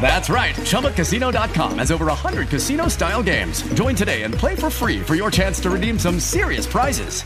[0.00, 0.54] That's right.
[0.54, 3.62] ChumbaCasino.com has over 100 casino style games.
[3.72, 7.24] Join today and play for free for your chance to redeem some serious prizes.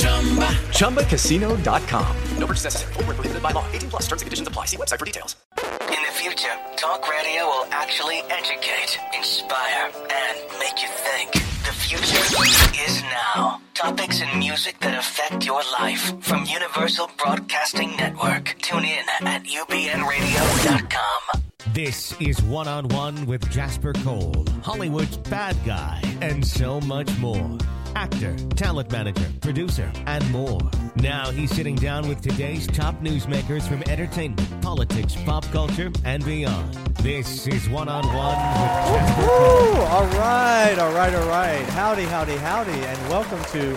[0.00, 0.48] Chumba.
[0.74, 2.16] ChumbaCasino.com.
[2.38, 2.92] No purchase necessary.
[2.94, 3.64] Full prohibited by law.
[3.72, 4.64] 18 plus terms and conditions apply.
[4.66, 5.36] See website for details.
[5.82, 11.32] In the future, talk radio will actually educate, inspire, and make you think.
[11.32, 13.60] The future is now.
[13.74, 18.09] Topics and music that affect your life from Universal Broadcasting Network.
[21.82, 27.56] This is One on One with Jasper Cole, Hollywood's bad guy, and so much more.
[27.94, 30.60] Actor, talent manager, producer, and more.
[30.96, 36.74] Now he's sitting down with today's top newsmakers from entertainment, politics, pop culture, and beyond.
[37.00, 38.36] This is One on One
[38.92, 39.82] with Jasper Cole.
[39.86, 41.64] All right, all right, all right.
[41.70, 43.74] Howdy, howdy, howdy, and welcome to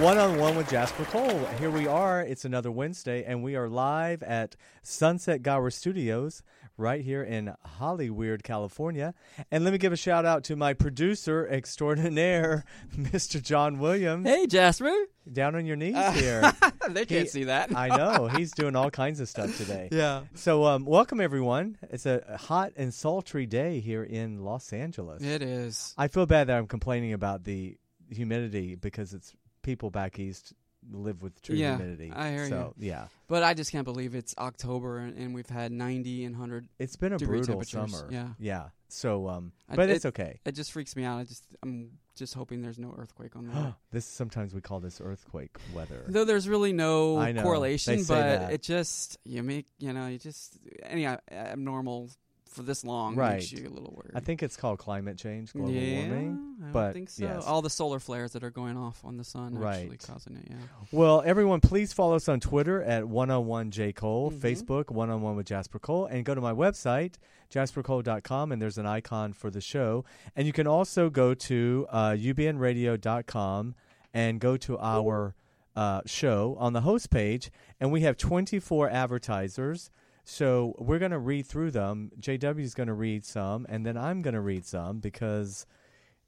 [0.00, 1.46] One on One with Jasper Cole.
[1.60, 2.22] Here we are.
[2.22, 6.42] It's another Wednesday, and we are live at Sunset Gower Studios
[6.76, 9.14] right here in Hollyweird, California.
[9.50, 12.64] And let me give a shout out to my producer extraordinaire,
[12.96, 13.42] Mr.
[13.42, 14.28] John Williams.
[14.28, 14.92] Hey, Jasper.
[15.30, 16.52] Down on your knees here.
[16.88, 17.74] they can't see that.
[17.74, 18.28] I know.
[18.28, 19.88] He's doing all kinds of stuff today.
[19.96, 20.22] Yeah.
[20.34, 21.78] So, um, welcome everyone.
[21.90, 25.22] It's a hot and sultry day here in Los Angeles.
[25.22, 25.94] It is.
[25.96, 27.78] I feel bad that I'm complaining about the
[28.10, 30.52] humidity because it's people back east
[30.90, 32.12] live with true Yeah, humidity.
[32.14, 33.06] I hear so, yeah.
[33.28, 36.68] But I just can't believe it's October and, and we've had 90 and 100.
[36.78, 38.08] It's been a brutal summer.
[38.10, 38.28] yeah.
[38.38, 38.68] Yeah.
[38.88, 40.40] So, um, I- but it- it's okay.
[40.44, 41.18] It just freaks me out.
[41.18, 43.74] I just I'm just hoping there's no earthquake on there.
[43.90, 46.04] this sometimes we call this earthquake weather.
[46.08, 48.52] Though there's really no know, correlation, but that.
[48.52, 52.10] it just you make you know you just any uh, abnormal
[52.56, 53.34] for this long Right.
[53.34, 54.12] makes you a little worried.
[54.14, 56.56] I think it's called climate change, global yeah, warming.
[56.64, 57.22] I but think so.
[57.24, 57.44] yes.
[57.46, 60.04] All the solar flares that are going off on the sun actually Right.
[60.06, 60.46] causing it.
[60.48, 60.56] Yeah.
[60.90, 64.38] Well, everyone, please follow us on Twitter at one on one J Cole, Mhm.
[64.40, 67.14] Facebook one on one with Jasper Cole, and go to my website
[67.48, 70.04] jaspercole.com, and there's an icon for the show.
[70.34, 73.74] And you can also go to uh, ubnradio.com
[74.14, 75.34] and go to our
[75.76, 79.90] uh, show on the host page, and we have 24 advertisers.
[80.28, 82.10] So we're going to read through them.
[82.20, 85.66] JW is going to read some, and then I'm going to read some because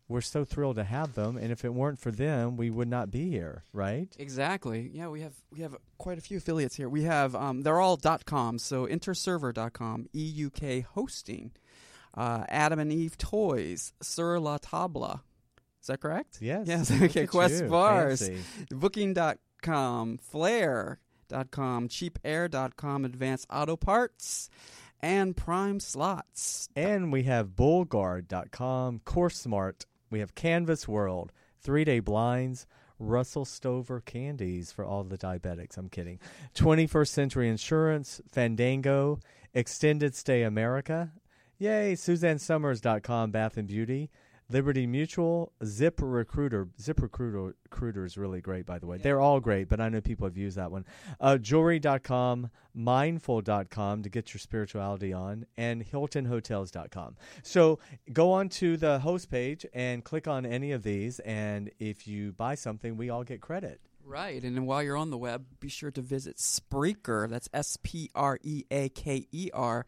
[0.07, 1.37] we're so thrilled to have them.
[1.37, 4.09] And if it weren't for them, we would not be here, right?
[4.17, 4.89] Exactly.
[4.95, 6.89] Yeah, we have we have quite a few affiliates here.
[6.89, 8.61] We have um, they're all dot .com.
[8.61, 11.51] So interserver.com, EUK hosting,
[12.17, 15.23] uh, Adam and Eve Toys, Sur La Table.
[15.81, 16.39] Is that correct?
[16.41, 16.69] Yes.
[16.69, 16.91] Yes.
[17.03, 17.27] Okay.
[17.27, 17.69] Quest you.
[17.69, 18.45] Bars, Fancy.
[18.71, 24.51] Booking.com, Flare.com, CheapAir.com, Advanced Auto Parts,
[25.01, 26.69] and Prime Slots.
[26.75, 29.87] And we have bullguard.com, Course Smart.
[30.11, 32.67] We have Canvas World, Three Day Blinds,
[32.99, 35.77] Russell Stover Candies for all the diabetics.
[35.77, 36.19] I'm kidding.
[36.55, 39.21] 21st Century Insurance, Fandango,
[39.55, 41.13] Extended Stay America.
[41.59, 44.11] Yay, SuzanneSomers.com, Bath and Beauty.
[44.51, 46.69] Liberty Mutual, Zip Recruiter.
[46.81, 48.97] Zip Recruiter, Recruiter is really great, by the way.
[48.97, 50.87] They're all great, but I know people have used that one.
[51.21, 57.17] Uh, jewelry.com, mindful.com to get your spirituality on, and hiltonhotels.com.
[57.43, 57.79] So
[58.11, 62.33] go on to the host page and click on any of these, and if you
[62.33, 63.83] buy something, we all get credit.
[64.03, 67.29] Right, and while you're on the web, be sure to visit Spreaker.
[67.29, 69.85] That's S P R E A K E R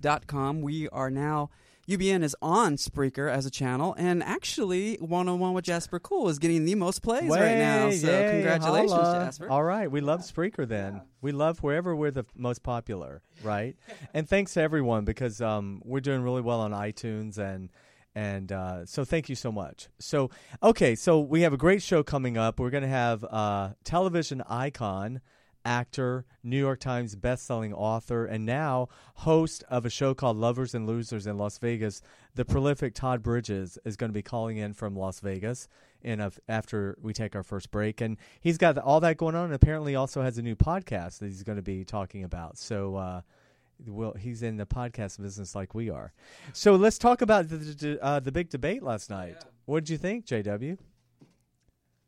[0.00, 0.62] dot com.
[0.62, 1.50] We are now
[1.88, 6.28] UBN is on Spreaker as a channel, and actually, One on One with Jasper Cole
[6.28, 7.90] is getting the most plays right now.
[7.90, 9.24] So yay, congratulations, holla.
[9.26, 9.50] Jasper.
[9.50, 11.02] All right, we love Spreaker then.
[11.20, 13.76] We love wherever we're the most popular, right?
[14.14, 17.70] and thanks to everyone because um, we're doing really well on iTunes and
[18.14, 19.88] and uh, so thank you so much.
[19.98, 20.30] So
[20.62, 22.60] okay, so we have a great show coming up.
[22.60, 25.20] We're going to have uh, television icon.
[25.64, 30.86] Actor, New York Times best-selling author, and now host of a show called Lovers and
[30.86, 32.02] Losers in Las Vegas.
[32.34, 35.68] The prolific Todd Bridges is going to be calling in from Las Vegas
[36.02, 39.46] in a, after we take our first break, and he's got all that going on.
[39.46, 42.58] And apparently, also has a new podcast that he's going to be talking about.
[42.58, 43.20] So, uh,
[43.86, 46.12] well, he's in the podcast business like we are.
[46.52, 49.36] So let's talk about the the, uh, the big debate last night.
[49.64, 50.78] What did you think, JW?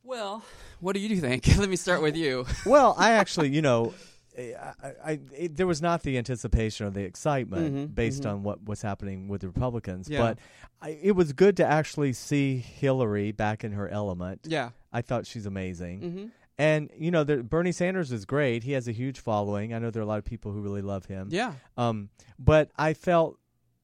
[0.07, 0.45] Well,
[0.81, 1.47] what do you think?
[1.59, 2.47] Let me start with you.
[2.65, 3.93] Well, I actually, you know,
[4.39, 8.31] I, I, it, there was not the anticipation or the excitement Mhm, based mhm.
[8.31, 10.19] on what was happening with the Republicans, Yeah.
[10.21, 10.39] but
[10.81, 14.41] I, it was good to actually see Hillary back in her element.
[14.45, 14.71] Yeah.
[14.93, 16.01] I thought she's amazing.
[16.01, 16.27] Mm-hmm.
[16.59, 18.63] And you know, the, Bernie Sanders is great.
[18.63, 19.75] He has a huge following.
[19.75, 21.29] I know there are a lot of people who really love him.
[21.31, 21.53] Yeah.
[21.77, 23.39] Um, but I felt,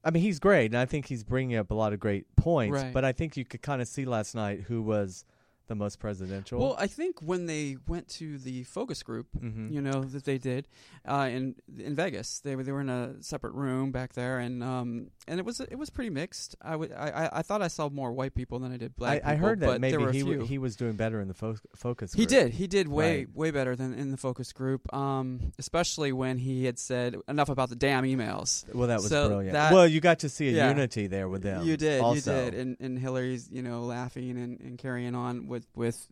[0.05, 2.83] I mean, he's great, and I think he's bringing up a lot of great points.
[2.83, 2.93] Right.
[2.93, 5.25] But I think you could kind of see last night who was
[5.73, 6.61] the most presidential.
[6.61, 9.73] Well, I think when they went to the focus group, Mhm.
[9.73, 10.69] you know that they did
[11.09, 14.63] uh, in in Vegas, they were they were in a separate room back there, and
[14.63, 16.55] um and it was it was pretty mixed.
[16.61, 19.23] I would I, I- I thought I saw more white people than I did black.
[19.25, 22.13] I people, heard that maybe he w- he was doing better in the fo- focus.
[22.13, 22.53] He did.
[22.53, 23.35] He did way Right.
[23.35, 24.93] way better than in the focus group.
[24.95, 28.51] Um, especially when he had said enough about the damn emails.
[28.75, 29.55] Well, that was So brilliant.
[29.55, 30.69] that- well, you got to see a yeah.
[30.69, 31.65] unity there with them.
[31.67, 32.45] You did, Also.
[32.45, 36.09] you did, and and Hillary's you know laughing and, and carrying on with with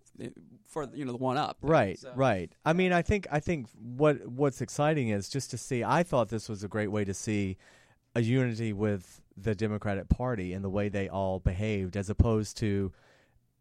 [0.66, 1.58] for you know the one up.
[1.62, 2.52] Right, So- right.
[2.64, 5.82] I mean, I think I think what what's exciting is just to see.
[5.84, 7.56] I thought this was a great way to see
[8.14, 12.92] a unity with the Democratic Party and the way they all behaved, as opposed to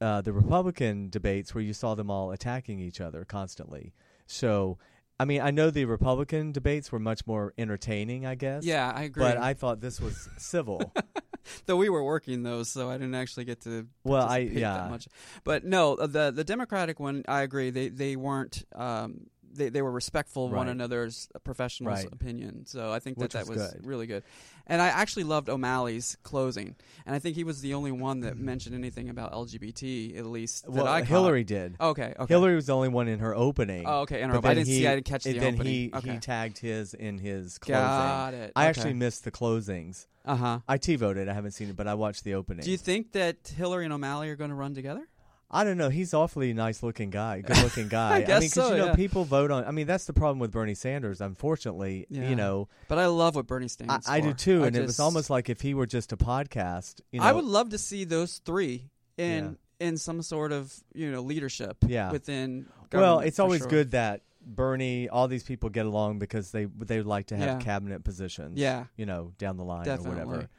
[0.01, 3.93] uh, the Republican debates where you saw them all attacking each other constantly.
[4.25, 4.77] So,
[5.19, 8.63] I mean, I know the Republican debates were much more entertaining, I guess.
[8.63, 9.23] Yeah, I agree.
[9.23, 10.93] But I thought this was civil.
[11.65, 14.73] Though we were working those, so I didn't actually get to Well, I- yeah.
[14.77, 15.07] that much.
[15.43, 17.69] But no, the the Democratic one, I agree.
[17.69, 18.63] They they weren't.
[18.75, 22.07] Um, they they were respectful of one another's professional Right.
[22.11, 22.65] opinion.
[22.65, 23.85] So I think Which that that was was good.
[23.85, 24.23] really good.
[24.67, 26.75] And I actually loved O'Malley's closing,
[27.05, 30.63] and I think he was the only one that mentioned anything about LGBT, at least
[30.65, 31.07] that well, I caught.
[31.07, 31.75] Hillary did.
[31.81, 32.33] Okay, okay.
[32.33, 33.85] Hillary was the only one in her opening.
[33.87, 35.73] Oh, okay, in her I didn't see- I didn't catch and the then opening.
[35.73, 36.11] he Okay.
[36.13, 37.81] he tagged his in his closing.
[37.81, 38.51] Got it.
[38.55, 38.69] I Okay.
[38.69, 40.05] actually missed the closings.
[40.25, 40.59] Uh huh.
[40.67, 41.27] I TiVoed.
[41.27, 42.63] I haven't seen it, but I watched the opening.
[42.63, 45.07] Do you think that Hillary and O'Malley are going to run together?
[45.51, 45.89] I don't know.
[45.89, 48.17] He's awfully nice looking guy, good looking guy.
[48.17, 48.95] I guess mean, 'cause, so, you know, yeah.
[48.95, 49.65] people vote on.
[49.65, 51.21] I mean, that's the problem with Bernie Sanders.
[51.21, 52.29] Unfortunately, Yeah.
[52.29, 54.63] you know, But I love what Bernie stands I, I do too.
[54.63, 57.01] I and it was almost like if he were just a podcast.
[57.11, 61.11] You know, I would love to see those three in in some sort of you
[61.11, 61.77] know leadership.
[61.87, 62.11] Yeah.
[62.11, 62.67] Within.
[62.93, 63.69] Well, it's always sure.
[63.69, 67.59] good that Bernie, all these people get along because they they would like to have
[67.59, 67.65] Yeah.
[67.65, 68.57] cabinet positions.
[68.59, 68.85] Yeah.
[68.97, 70.49] you know, down the line or whatever.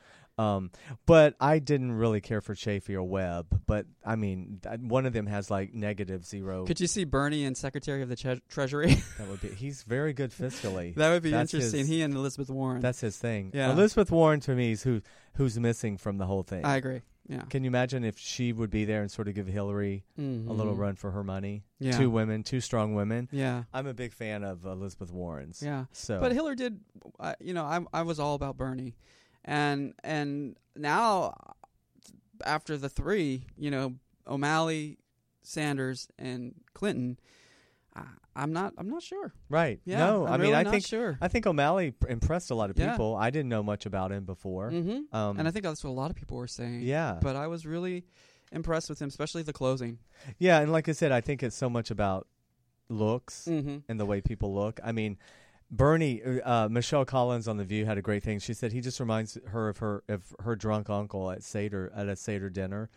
[0.40, 0.70] Um,
[1.06, 3.60] but I didn't really care for Chafee or Webb.
[3.66, 6.64] But I mean, th- one of them has like negative zero.
[6.66, 8.94] Could you see Bernie and Secretary of the Tre- Treasury?
[9.18, 9.48] that would be.
[9.48, 10.94] He's very good fiscally.
[10.96, 11.80] that would be That's interesting.
[11.80, 12.80] his- he and Elizabeth Warren.
[12.80, 13.50] That's his thing.
[13.54, 13.70] Yeah.
[13.72, 15.02] Elizabeth Warren to me is who
[15.34, 16.64] who's missing from the whole thing.
[16.64, 17.02] I agree.
[17.28, 17.42] Yeah.
[17.42, 20.74] Can you imagine if she would be there and sort of give Hillary a little
[20.74, 20.78] Mhm.
[20.78, 21.62] run for her money?
[21.78, 21.96] Yeah.
[21.96, 23.28] Two women, two strong women.
[23.30, 23.64] Yeah.
[23.72, 25.62] I'm a big fan of Elizabeth Warren's.
[25.62, 25.84] Yeah.
[25.92, 26.80] So, But Hillary did.
[27.20, 28.96] Uh, you know, I I was all about Bernie,
[29.50, 31.34] and and now
[32.44, 33.94] after the three, you know,
[34.26, 34.98] O'Malley,
[35.42, 37.18] Sanders, and Clinton.
[37.94, 38.02] I,
[38.36, 38.72] I'm not.
[38.78, 39.34] I'm not sure.
[39.48, 39.80] right?
[39.84, 41.18] Yeah, no, I'm I mean, really I think sure.
[41.20, 42.92] I think O'Malley impressed a lot of Yeah.
[42.92, 43.16] people.
[43.16, 44.70] I didn't know much about him before.
[44.70, 45.14] Mm-hmm.
[45.14, 46.82] Um, and I think that's what a lot of people were saying.
[46.82, 48.04] yeah, But I was really
[48.52, 49.98] impressed with him, especially the closing.
[50.38, 52.28] yeah, and like I said, I think it's so much about
[52.88, 53.78] looks Mm-hmm.
[53.88, 54.78] and the way people look.
[54.84, 55.18] I mean,
[55.70, 58.40] Bernie, uh, Michelle Collins on the View had a great thing.
[58.40, 62.08] She said he just reminds her of her of her drunk uncle at Seder at
[62.08, 62.90] a Seder dinner.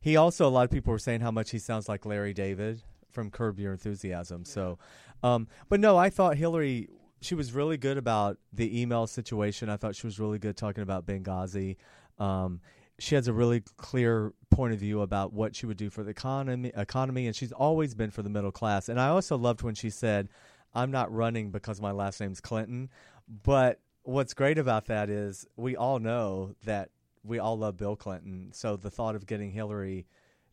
[0.00, 2.82] He also a lot of people were saying how much he sounds like Larry David
[3.10, 4.44] from Curb Your Enthusiasm.
[4.44, 4.78] So,
[5.22, 6.88] um, but no, I thought Hillary
[7.20, 9.68] she was really good about the email situation.
[9.68, 11.76] I thought she was really good talking about Benghazi.
[12.18, 12.60] Um,
[12.98, 16.10] she has a really clear point of view about what she would do for the
[16.10, 18.88] economy, economy, and she's always been for the middle class.
[18.88, 20.28] And I also loved when she said,
[20.74, 22.90] "I'm not running because my last name's Clinton."
[23.28, 26.90] But what's great about that is we all know that
[27.24, 28.50] we all love Bill Clinton.
[28.52, 30.06] So the thought of getting Hillary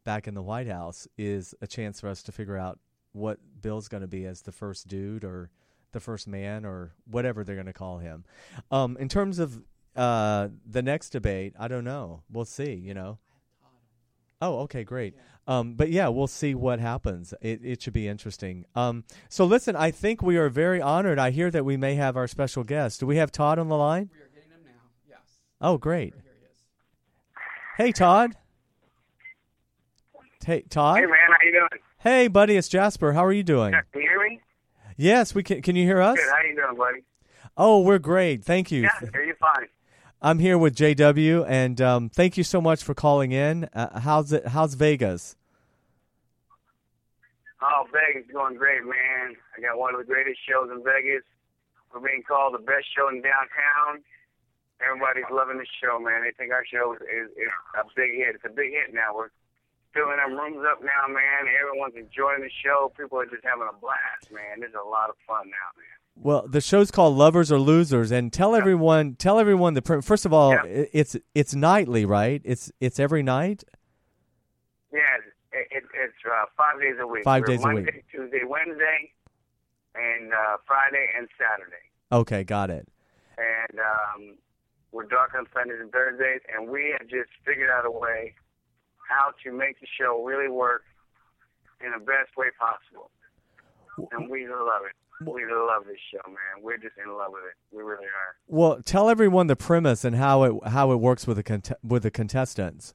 [0.03, 2.79] back in the White House is a chance for us to figure out
[3.11, 5.49] what Bill's going to be as the first dude or
[5.91, 8.23] the first man or whatever they're going to call him.
[8.69, 9.61] Um, in terms of
[9.95, 12.21] uh, the next debate, I don't know.
[12.31, 12.73] We'll see.
[12.73, 13.17] You know.
[14.41, 15.15] Oh, okay, great.
[15.47, 17.33] Um, but yeah, we'll see what happens.
[17.41, 18.65] It it should be interesting.
[18.75, 21.19] Um, so listen, I think we are very honored.
[21.19, 22.99] I hear that we may have our special guest.
[22.99, 24.09] Do we have Todd on the line?
[24.13, 24.81] We are getting him now.
[25.09, 25.19] Yes.
[25.59, 26.13] Oh, great.
[26.13, 26.57] Here he is.
[27.77, 28.35] Hey, Todd.
[30.45, 30.97] Hey, Todd.
[30.99, 31.81] Hey man, how you doing?
[31.99, 33.13] Hey, buddy, it's Jasper.
[33.13, 33.71] How are you doing?
[33.71, 34.39] Can you hear me?
[34.95, 35.61] Yes, we can.
[35.61, 36.17] Can you hear us?
[36.17, 36.29] Good.
[36.29, 37.03] How you doing, buddy?
[37.57, 38.43] Oh, we're great.
[38.43, 38.81] Thank you.
[38.81, 39.67] Yeah, are you fine?
[40.21, 43.69] I'm here with JW, and um, thank you so much for calling in.
[43.71, 44.47] Uh, how's it?
[44.47, 45.37] How's Vegas?
[47.63, 49.39] Oh, Vegas going great, man.
[49.55, 51.23] I got one of the greatest shows in Vegas.
[51.93, 54.03] We're being called the best show in downtown.
[54.83, 56.23] Everybody's loving the show, man.
[56.23, 58.35] They think our show is, is, is a big hit.
[58.35, 59.15] It's a big hit now.
[59.15, 59.31] We're
[59.95, 61.47] filling our rooms up now, man.
[61.47, 62.91] Everyone's enjoying the show.
[62.95, 64.63] People are just having a blast, man.
[64.63, 65.98] It's a lot of fun now, man.
[66.21, 70.25] Well, the show's called Lovers or Losers, and tell everyone, tell everyone the pr- first
[70.25, 70.63] of all, Yeah.
[70.91, 72.41] it's it's nightly, right?
[72.43, 73.63] It's it's every night.
[74.91, 74.99] Yeah,
[75.53, 77.23] it, it, it's uh, five days a week.
[77.23, 78.05] Five We're days a Monday, week.
[78.11, 79.11] Tuesday, Wednesday,
[79.95, 81.83] and uh, Friday and Saturday.
[82.11, 82.87] Okay, got it.
[83.37, 84.35] and um,
[84.91, 88.33] we're dark on Sundays and Thursdays, and we have just figured out a way
[89.07, 90.83] how to make the show really work
[91.79, 93.09] in the best way possible.
[94.11, 94.95] And we love it.
[95.25, 96.63] We love this show, man.
[96.63, 97.75] We're just in love with it.
[97.75, 98.35] We really are.
[98.47, 102.03] Well, tell everyone the premise and how it how it works with the cont- with
[102.03, 102.93] the contestants.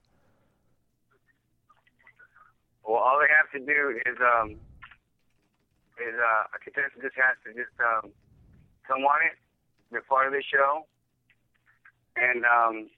[2.83, 4.57] Well, all they have to do is um,
[6.01, 8.11] is uh, a contestant just has to just um,
[8.87, 9.37] come on it,
[9.93, 10.85] be part of the show,
[12.17, 12.89] and um,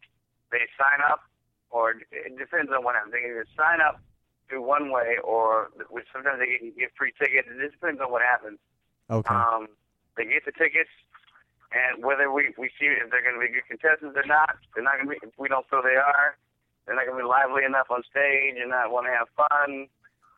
[0.51, 1.21] they sign up,
[1.69, 3.11] or it depends on what happens.
[3.11, 3.99] They either sign up
[4.47, 5.67] through one way, or
[6.13, 7.47] sometimes they can get free tickets.
[7.51, 8.59] It just depends on what happens.
[9.09, 9.33] Okay.
[9.33, 9.67] Um,
[10.15, 10.91] they get the tickets,
[11.71, 14.83] and whether we we see if they're going to be good contestants or not, they're
[14.83, 15.19] not going to be.
[15.23, 16.35] If we don't feel they are,
[16.85, 19.87] they're not going to be lively enough on stage and not want to have fun.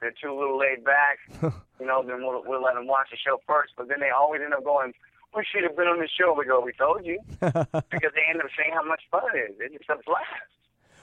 [0.02, 1.20] They're too little laid back.
[1.80, 3.74] you know, then we'll, we'll let them watch the show first.
[3.76, 4.94] But then they always end up going,
[5.36, 8.42] "We should have been on the show." We go, "We told you," because they end
[8.42, 9.56] up saying how much fun it is.
[9.60, 10.50] It's just a blast.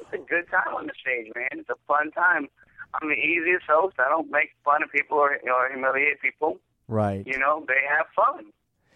[0.01, 1.63] It's a good time on the stage, man.
[1.65, 2.47] It's a fun time.
[2.95, 3.97] I'm the easiest host.
[3.99, 6.61] I don't make fun of people or, or humiliate people.
[6.89, 7.27] Right.
[7.27, 8.53] You know, they have fun.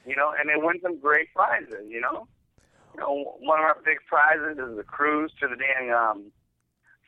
[0.07, 1.87] You know, and they win some great prizes.
[1.89, 2.27] You know,
[2.95, 6.33] you know, one of our big prizes is the cruise to the dang um,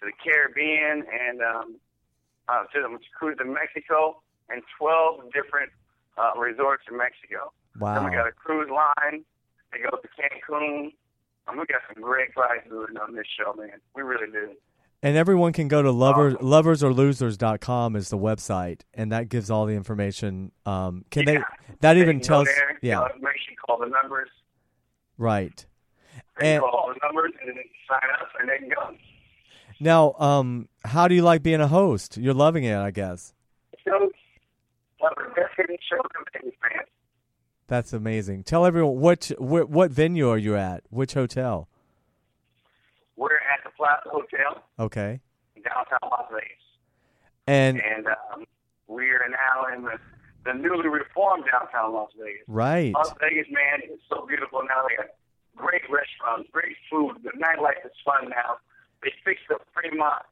[0.01, 1.77] to the Caribbean and um,
[2.49, 4.21] uh, to the cruise to Mexico
[4.51, 5.73] and twelve different
[6.19, 7.53] uh, resorts in Mexico.
[7.95, 9.25] Then we got a cruise line.
[9.73, 10.93] They go to Cancun.
[11.49, 12.71] Um, we got some great prizes
[13.01, 13.81] on this show, man.
[13.97, 14.51] We really do.
[15.04, 19.66] And everyone can go to lovers lover, loversorlosers.com is the website, and that gives all
[19.66, 20.52] the information.
[20.64, 21.32] Um, can Yeah.
[21.32, 21.75] they?
[21.80, 22.47] That They even tells.
[22.47, 23.09] there, Yeah.
[23.16, 24.28] you call the numbers.
[25.18, 25.66] Right.
[26.38, 28.97] They And- call all the numbers and then sign up, and they can go.
[29.80, 32.16] Now, um, how do you like being a host?
[32.16, 33.35] You're loving it, I guess.
[33.85, 34.12] shows,
[34.99, 36.00] one the best hitting shows
[36.40, 36.88] in Vegas.
[37.66, 38.44] That's amazing.
[38.44, 40.85] Tell everyone what, what venue are you at?
[40.90, 41.68] Which hotel?
[43.83, 45.19] Plaza Hotel Okay.
[45.59, 46.62] in downtown Las Vegas,
[47.51, 48.47] And and um,
[48.87, 49.99] we're now in the,
[50.47, 52.47] the newly reformed downtown Las Vegas.
[52.47, 52.95] right.
[52.95, 54.87] Las Vegas, man, is so beautiful now.
[54.87, 55.11] They got
[55.59, 57.19] great restaurants, great food.
[57.27, 58.62] The nightlife is fun now.
[59.03, 60.23] They fixed the Fremont.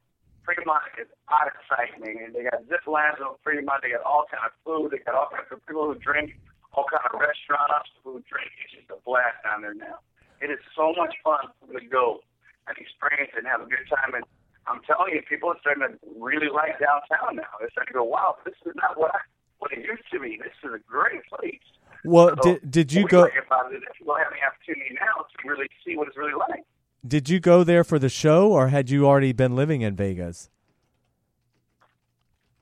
[0.46, 2.30] Fremont is out of sight, man.
[2.32, 3.82] They got zip lines on Fremont.
[3.82, 4.94] They got all kind of food.
[4.94, 6.38] They got all kinds of people who drink,
[6.72, 8.54] all kind of restaurants who drink.
[8.62, 9.98] It's just a blast down there now.
[10.38, 12.22] It is so much fun to go
[12.68, 14.14] and experience and have a good time.
[14.14, 14.24] And
[14.66, 17.50] I'm telling you, people are starting to really like downtown now.
[17.58, 19.20] They're starting to go, wow, this is not what I,
[19.58, 20.38] what it used to be.
[20.42, 21.60] This is a great place.
[22.04, 23.22] Well, So, did did you go?
[23.22, 26.32] like about it that people have the opportunity now to really see what it's really
[26.48, 26.64] like.
[27.06, 30.48] Did you go there for the show, or had you already been living in Vegas?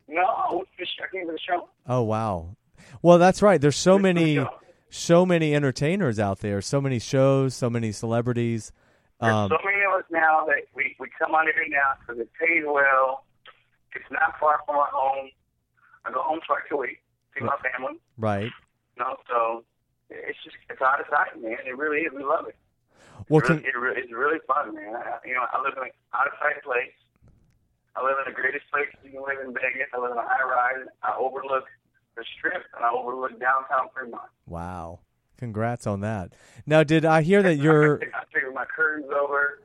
[0.09, 1.05] No, I went to the show.
[1.05, 1.69] I came to the show.
[1.87, 2.57] Oh wow.
[3.03, 3.61] Well, that's right.
[3.61, 4.47] There's so Just for many,
[4.91, 6.61] so many entertainers out there.
[6.63, 7.55] So many shows.
[7.55, 8.73] So many celebrities.
[9.21, 9.78] Um, so many
[10.11, 13.25] now that we, we come on here now because it pays well.
[13.95, 15.31] It's not far from our home.
[16.05, 17.01] I go home twice a week,
[17.37, 17.99] see my family.
[18.17, 18.51] right.
[18.97, 19.65] You know, so
[20.11, 21.59] it's just it's out of sight, man.
[21.67, 22.13] It really is.
[22.15, 22.57] We love it.
[23.29, 24.95] Well, it, can, really, it really, it's really fun, man.
[24.95, 26.95] I, you know, I live in an out of sight place.
[27.97, 29.89] I live in the greatest place you can live in Vegas.
[29.93, 30.87] I live in a high rise.
[31.03, 31.67] I overlook
[32.17, 34.31] the strip and I overlook downtown Fremont.
[34.47, 35.01] wow.
[35.39, 36.33] Congrats on that.
[36.67, 38.01] Now, did I hear that you're?
[38.03, 39.61] I figure my curtains over,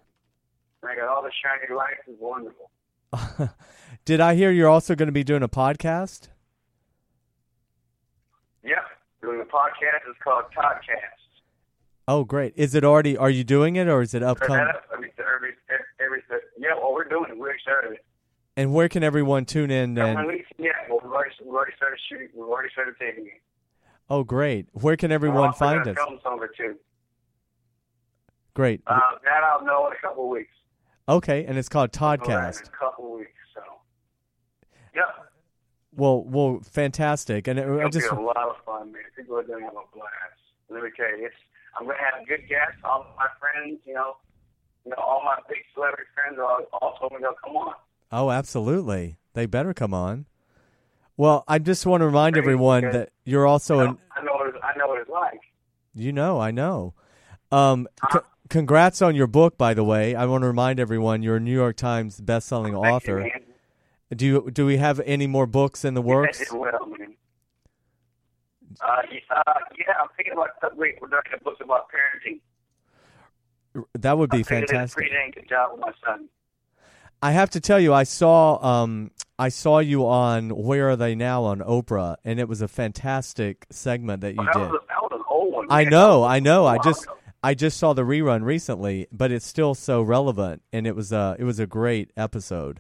[0.84, 2.02] and I got all the shiny lights.
[2.08, 2.70] It's wonderful.
[4.06, 6.28] did I hear you're also going to be doing a podcast?
[8.64, 8.86] Yep,
[9.22, 10.10] doing a podcast.
[10.10, 11.24] It's called Toddcast.
[12.08, 12.54] Oh, great.
[12.58, 13.16] Is it already?
[13.16, 14.68] Are you doing it, or is it upcoming?
[14.94, 15.54] every, every,
[16.00, 16.22] every,
[16.58, 17.38] yeah, well, we're doing it.
[17.38, 18.00] We're excited.
[18.58, 19.98] And where can everyone tune in?
[19.98, 22.28] And weeks, yeah, well, we've already, we've already started shooting.
[22.36, 23.42] We've already started taping it.
[24.10, 24.68] oh, great.
[24.74, 25.96] Where can everyone find us?
[25.96, 26.20] Film
[26.58, 26.76] too.
[28.54, 28.82] Great.
[28.86, 30.54] Uh, that I'll know in a couple of weeks.
[31.08, 32.62] Okay, and it's called Toddcast.
[32.62, 33.30] In a couple weeks.
[33.54, 33.62] So,
[34.96, 35.02] yeah,
[35.96, 37.48] Well, well, fantastic.
[37.48, 39.02] And it, It'll just be a lot of fun, man.
[39.16, 40.40] People are gonna have a blast.
[40.70, 41.36] Let me tell you, it's
[41.78, 42.78] I'm gonna have good guests.
[42.84, 44.16] All my friends, you know,
[44.86, 47.74] you know, all my big celebrity friends are all, all told me they'll come on.
[48.12, 49.18] Oh, absolutely.
[49.34, 50.26] They better come on.
[51.18, 53.88] Well, I just want to remind Great, everyone that you're also You in.
[53.92, 55.40] know, I know what it's, I know what it's like.
[55.96, 56.94] You know, I know.
[57.52, 58.20] Um, c-
[58.54, 60.14] congrats on your book, by the way.
[60.16, 63.20] I want to remind everyone you're a New York Times best-selling Thank you, author.
[63.20, 63.42] man.
[64.16, 66.40] Do you do we have any more books in the works?
[66.40, 67.16] You did well, man.
[68.80, 72.42] Uh, yeah, uh, yeah, I'm thinking about wait, we're doing a book about parenting.
[73.96, 74.98] That would be I think did a fantastic.
[74.98, 76.30] pretty dang good job with my son.
[77.24, 81.16] I have to tell you, I saw um, I saw you on Where Are They
[81.16, 84.72] Now on Oprah, and it was a fantastic segment that you Well, that, did.
[84.72, 85.68] was a, that was an old one.
[85.72, 86.68] I know, I know.
[86.68, 87.08] I just
[87.44, 91.36] I just saw the rerun recently, but it's still so relevant, and it was a
[91.38, 92.80] it was a great episode.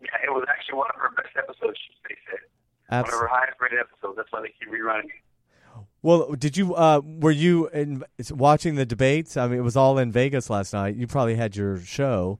[0.00, 1.78] Yeah, it was actually one of her best episodes.
[2.08, 2.40] They said
[2.90, 4.16] Abs- one of her highest rated episodes.
[4.16, 5.84] That's why they keep rerunning it.
[6.00, 9.36] Well, did you uh, were you in, watching the debates?
[9.36, 10.96] I mean, it was all in Vegas last night.
[10.96, 12.38] You probably had your show.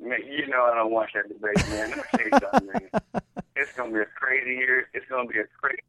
[0.00, 1.90] You know I don't watch that debate, man.
[1.90, 3.22] Let me tell you something, man.
[3.56, 4.88] It's gonna be a crazy year.
[4.94, 5.82] It's gonna be a crazy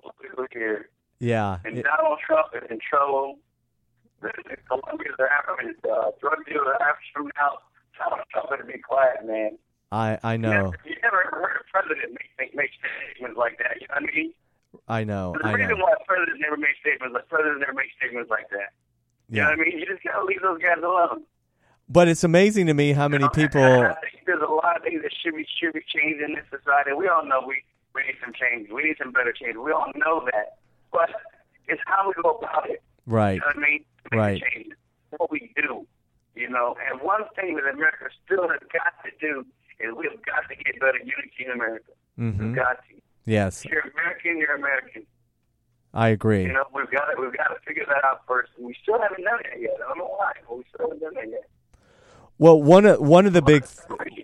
[0.00, 0.88] political year.
[1.18, 3.38] Yeah, And it- Donald Trump is in trouble.
[4.20, 7.58] The, the Colombians are after I uh, drug dealers are after him now.
[7.98, 9.58] Donald Trump better be quiet, man.
[9.92, 13.58] I I You know, never, you never heard a president make, make, make statements like
[13.58, 13.80] that.
[13.80, 14.32] You know what I mean?
[14.88, 15.84] I know, The I reason know.
[15.84, 18.72] why presidents never make statements like presidents never make statements like that.
[19.28, 19.78] You know what I mean?
[19.78, 21.22] You just gotta leave those guys alone.
[21.88, 23.62] but it's amazing to me how many You know, people.
[23.92, 26.44] I think there's a lot of things that should be should be changed in this
[26.50, 26.92] society.
[26.92, 27.62] We all know we
[27.96, 28.68] we need some change.
[28.70, 29.56] We need some better change.
[29.56, 30.58] We all know that,
[30.92, 31.08] but
[31.66, 32.82] it's how we go about it.
[33.06, 33.84] Right, You know what I mean?
[34.12, 34.42] Right.
[34.52, 34.72] change.
[35.16, 35.86] What we do.
[36.34, 39.40] You know, and one thing that America still has got to do
[39.80, 41.92] is we've got to get better unity in America.
[42.18, 42.48] Mm-hmm.
[42.48, 42.94] We've got to.
[43.24, 45.02] Yes, If you're American, you're American.
[45.94, 46.42] I agree.
[46.42, 48.50] You know, we've got to we've got to figure that out first.
[48.58, 49.72] We still haven't done it yet.
[49.82, 51.48] I don't know why, but we still haven't done that yet.
[52.38, 53.64] Well, one of one of the big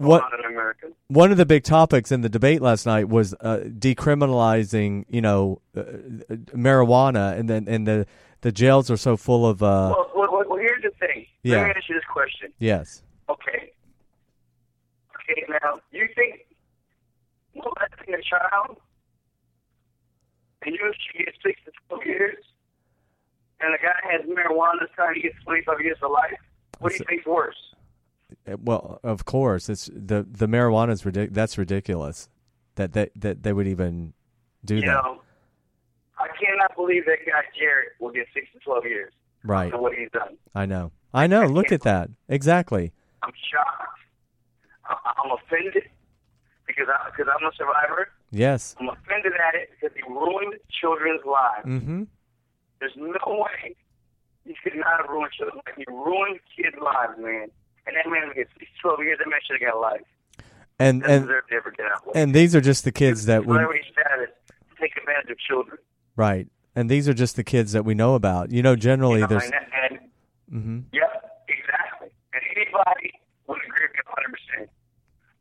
[0.02, 3.34] what going on in one of the big topics in the debate last night was
[3.40, 8.06] uh, decriminalizing, you know, uh, uh, marijuana, and then and the
[8.40, 9.62] the jails are so full of.
[9.62, 11.26] Uh, Well, well, well, here's the thing.
[11.42, 11.58] Yeah.
[11.58, 12.52] Let me ask you this question.
[12.58, 13.72] yes, Okay.
[15.30, 16.46] Okay, now, you think
[17.54, 18.76] molesting a child
[20.64, 22.44] and you should get six to 12 years,
[23.60, 26.38] and a guy has marijuana trying to get 25 years of life,
[26.78, 27.56] what do you think's worse?
[28.50, 32.28] Uh, well, of course, it's the the marijuana is ridic- That's ridiculous.
[32.76, 34.14] That that that they would even
[34.64, 34.86] do You that.
[35.04, 35.20] know,
[36.18, 39.12] I cannot believe that guy Jared will get six to 12 years
[39.44, 39.72] Right.
[39.78, 40.36] what he's done.
[40.54, 40.92] I know.
[41.12, 41.46] I know.
[41.46, 42.10] Look at that.
[42.28, 42.92] Exactly.
[43.22, 43.98] I'm shocked.
[44.88, 45.88] I- I'm offended
[46.66, 48.08] because I, because I'm a survivor.
[48.30, 48.74] Yes.
[48.80, 51.66] I'm offended at it because he ruined children's lives.
[51.66, 52.02] Mm-hmm.
[52.80, 53.76] There's no way
[54.44, 55.76] you could not have ruined children's lives.
[55.78, 57.50] He ruined kids' lives, man.
[57.86, 59.18] And that man gets 12 years.
[59.18, 60.00] That man should have got life.
[60.78, 62.02] And and deserve to ever get out.
[62.14, 65.78] and these are just the kids that we Celebrity status to take advantage of children.
[66.16, 66.46] right.
[66.74, 68.50] And these are just the kids that we know about.
[68.50, 69.44] You know, generally You know, there's.
[69.44, 69.98] and, and
[70.50, 71.04] hmm yeah,
[71.48, 72.08] exactly.
[72.32, 73.12] And anybody
[73.46, 74.68] would agree with you 100%.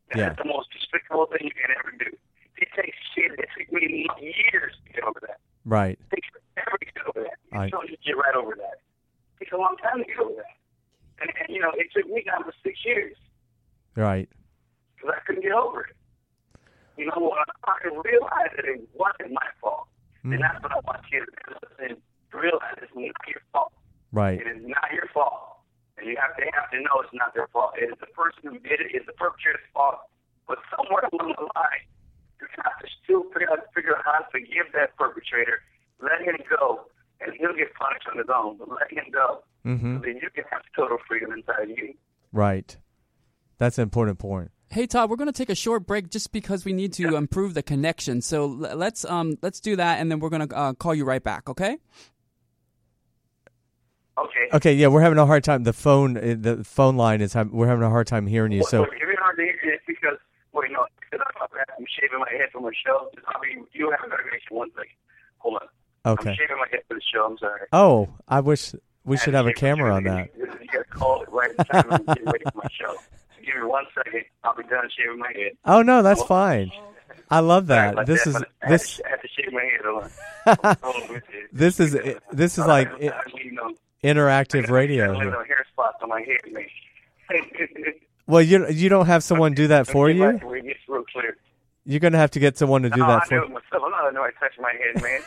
[0.10, 0.34] That's Yeah.
[0.34, 2.12] the most despicable thing you can ever do.
[2.58, 3.32] It takes shit.
[3.40, 5.40] It took me years to get over that.
[5.64, 5.98] Right.
[6.12, 7.38] It takes forever to get over that.
[7.54, 8.84] You I- don't just get right over that.
[9.40, 10.56] It takes a long time to get over that.
[11.22, 13.16] And, you know, it took me down for six years
[13.96, 14.30] Right.
[14.96, 15.96] because I couldn't get over it.
[16.98, 19.88] You know, when I realized that it wasn't my fault,
[20.24, 20.36] Mhm.
[20.36, 21.98] and that's what I want you to is
[22.34, 23.74] realize it's not your fault.
[24.12, 24.40] Right.
[24.40, 25.60] It is not your fault.
[25.98, 27.78] And you have to have to know it's not their fault.
[27.78, 30.00] It is the person who did it, it's the perpetrator's fault.
[30.48, 31.86] But somewhere along the line,
[32.40, 35.62] you have to still figure out, figure out how to forgive that perpetrator,
[36.00, 36.90] let him go,
[37.26, 39.44] and he'll get punished on his own, but let him go.
[39.64, 41.94] hmm So then you can have total freedom inside you.
[42.32, 42.78] Right.
[43.58, 44.52] That's an important point.
[44.70, 47.54] Hey Todd, we're going to take a short break just because we need to improve
[47.56, 48.22] the connection.
[48.22, 51.04] So l- let's um let's do that, and then we're going to uh, call you
[51.04, 51.50] right back.
[51.50, 51.78] Okay?
[54.18, 54.48] Okay.
[54.54, 54.74] Okay.
[54.74, 55.64] Yeah, we're having a hard time.
[55.64, 57.34] The phone, uh, the phone line is.
[57.34, 58.60] hav- We're having a hard time hearing you.
[58.60, 60.18] Well, So well, if it's hard to hear, it's because,
[60.54, 63.10] well, you know, because I'm, I'm shaving my head from my show.
[63.28, 64.92] I'll be, you have a better connection one second.
[65.40, 65.68] Hold on.
[66.06, 66.30] Okay.
[66.32, 67.26] I'm shaving my head for the show.
[67.26, 67.62] I'm sorry.
[67.74, 68.74] Oh, I wish
[69.06, 70.30] we should have a had to shave my camera on that.
[70.38, 72.96] You gotta call it right in time and get ready for my show.
[73.46, 74.24] Give me one second.
[74.44, 75.52] I'll be done shaving my head.
[75.66, 76.72] Oh no, that's fine.
[77.30, 77.94] I love that.
[77.94, 79.82] about This that, is I this to- I had to shave my head.
[79.86, 80.78] Hold on.
[80.84, 81.48] Hold on with you.
[81.54, 81.98] this is
[82.32, 83.72] this is like I, I, you know,
[84.04, 85.14] interactive radio.
[85.18, 86.66] I have hair spots on my head, man.
[88.28, 90.32] Well, you you don't have someone do that for Let me get you.
[90.34, 91.38] back to where it gets real clear.
[91.86, 93.44] You're gonna have to get someone to do no, that I do for.
[93.44, 93.84] it myself.
[93.84, 95.22] I'm not letting nobody touch my head, man.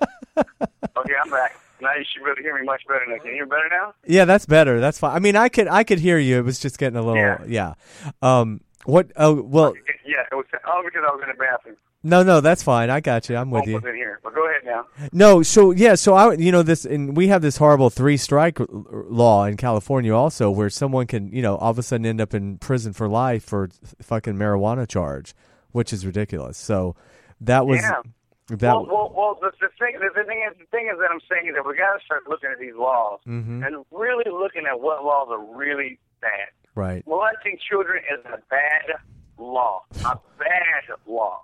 [0.96, 1.58] okay, I'm back.
[1.80, 3.16] Now you should really hear me much better now.
[3.18, 3.94] Can you hear better now?
[4.06, 4.80] Yeah, that's better.
[4.80, 5.14] That's fine.
[5.14, 6.38] I mean, I could I could hear you.
[6.38, 7.38] It was just getting a little yeah.
[7.46, 7.74] Yeah.
[8.22, 9.10] Um, what?
[9.16, 9.74] Oh, well,
[10.06, 11.76] Yeah, it was all because I was in the bathroom.
[12.02, 12.88] no, no, that's fine.
[12.88, 13.36] I got you.
[13.36, 13.76] I'm with you.
[13.78, 14.20] in here.
[14.22, 14.86] But go ahead now.
[15.12, 18.58] No, so yeah, so I you know this and we have this horrible three strike
[18.70, 22.32] law in California also where someone can, you know, all of a sudden end up
[22.32, 23.68] in prison for life for
[24.00, 25.34] fucking marijuana charge,
[25.72, 26.56] which is ridiculous.
[26.56, 26.94] So
[27.40, 28.00] that was Yeah.
[28.48, 31.10] That well, well, well the, the thing, the, the thing is, the thing is that
[31.10, 33.66] I'm saying is that we got to start looking at these laws Mhm.
[33.66, 36.48] and really looking at what laws are really bad.
[36.74, 37.04] right.
[37.06, 39.00] Molesting children is a bad
[39.38, 41.42] law, a bad law.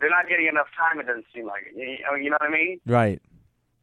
[0.00, 1.00] They're not getting enough time.
[1.00, 1.76] It doesn't seem like it.
[1.76, 2.80] You, you know what I mean?
[2.86, 3.20] Right.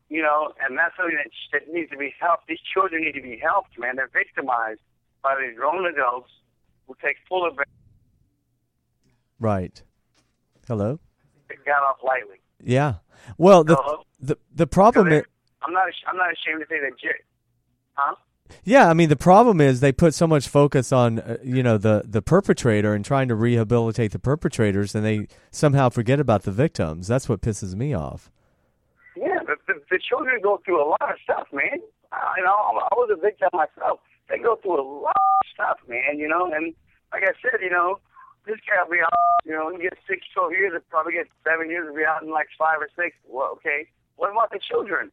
[0.10, 2.48] You know, and that's something that, that needs to be helped.
[2.48, 3.96] These children need to be helped, man.
[3.96, 4.80] They're victimized
[5.24, 6.30] by these grown adults
[6.88, 7.68] who take full advantage.
[9.40, 9.82] Right.
[10.68, 11.00] Hello?
[11.50, 12.38] They got off lightly.
[12.64, 12.96] Yeah.
[13.38, 14.04] Well, the Hello?
[14.20, 15.24] the the problem is
[15.62, 15.86] I'm not.
[16.08, 17.00] I'm not ashamed to say that.
[17.00, 17.20] Jer-
[17.98, 18.16] Huh?
[18.66, 21.78] Yeah, I mean the problem is they put so much focus on uh, you know
[21.78, 26.52] the the perpetrator and trying to rehabilitate the perpetrators, and they somehow forget about the
[26.52, 27.08] victims.
[27.08, 28.30] That's what pisses me off.
[29.16, 31.80] Yeah, the, the, the children go through a lot of stuff, man.
[32.12, 34.00] I, you know, I was a victim myself.
[34.30, 36.20] They go through a lot of stuff, man.
[36.20, 36.74] You know, and
[37.14, 38.00] like I said, you know,
[38.48, 39.12] this guy will be out.
[39.46, 40.72] You know, he gets six, twelve years.
[40.74, 41.88] He'll probably get seven years.
[41.88, 43.16] He'll be out in like five or six.
[43.28, 43.88] Well, okay.
[44.18, 45.12] What about the children?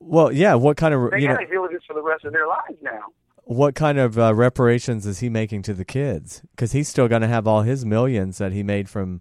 [0.00, 0.54] Well, yeah.
[0.54, 2.46] What kind of They you got to deal with this for the rest of their
[2.46, 3.00] lives now.
[3.44, 6.42] what kind of uh, reparations is he making to the kids?
[6.52, 9.20] Because he's still going to have all his millions that he made from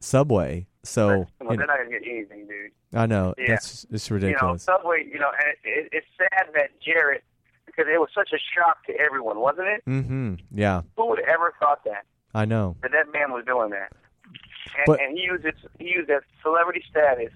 [0.00, 0.66] Subway.
[0.84, 2.70] So Well, they're know, not gonna get anything, dude.
[2.92, 3.46] I know Yeah.
[3.50, 4.62] that's it's You know, ridiculous.
[4.64, 5.04] Subway.
[5.10, 7.22] You know, and it, it, it's sad that Jared,
[7.66, 9.84] because it was such a shock to everyone, wasn't it?
[9.88, 10.34] mm-hmm.
[10.50, 12.04] Yeah, Who would ever thought that?
[12.34, 12.76] I know.
[12.82, 13.92] that that man was doing that.
[14.76, 17.32] And, But- and he used his, he used that celebrity status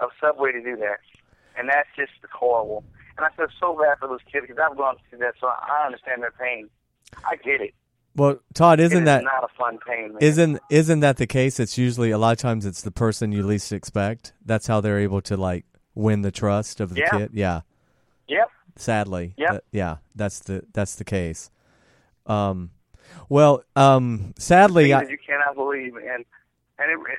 [0.00, 0.98] of Subway to do that,
[1.58, 2.84] and that's just horrible.
[3.16, 5.84] And I feel so bad for those kids because I've gone through that, so I
[5.86, 6.68] understand their pain.
[7.28, 7.74] I get it.
[8.14, 10.12] Well, Todd, isn't is that not a fun pain?
[10.12, 10.18] Man.
[10.22, 11.58] Isn't isn't that the case?
[11.60, 14.32] It's usually a lot of times it's the person you least expect.
[14.44, 17.10] That's how they're able to like win the trust of the Yeah.
[17.10, 17.30] kid.
[17.32, 17.60] Yeah,
[18.28, 18.50] Yep.
[18.76, 19.34] sadly.
[19.36, 19.50] Yep.
[19.52, 21.50] That- yeah, that's the that's the case.
[22.26, 22.70] Um,
[23.28, 26.24] well, um, sadly, I, you cannot believe, and
[26.78, 27.18] and it it,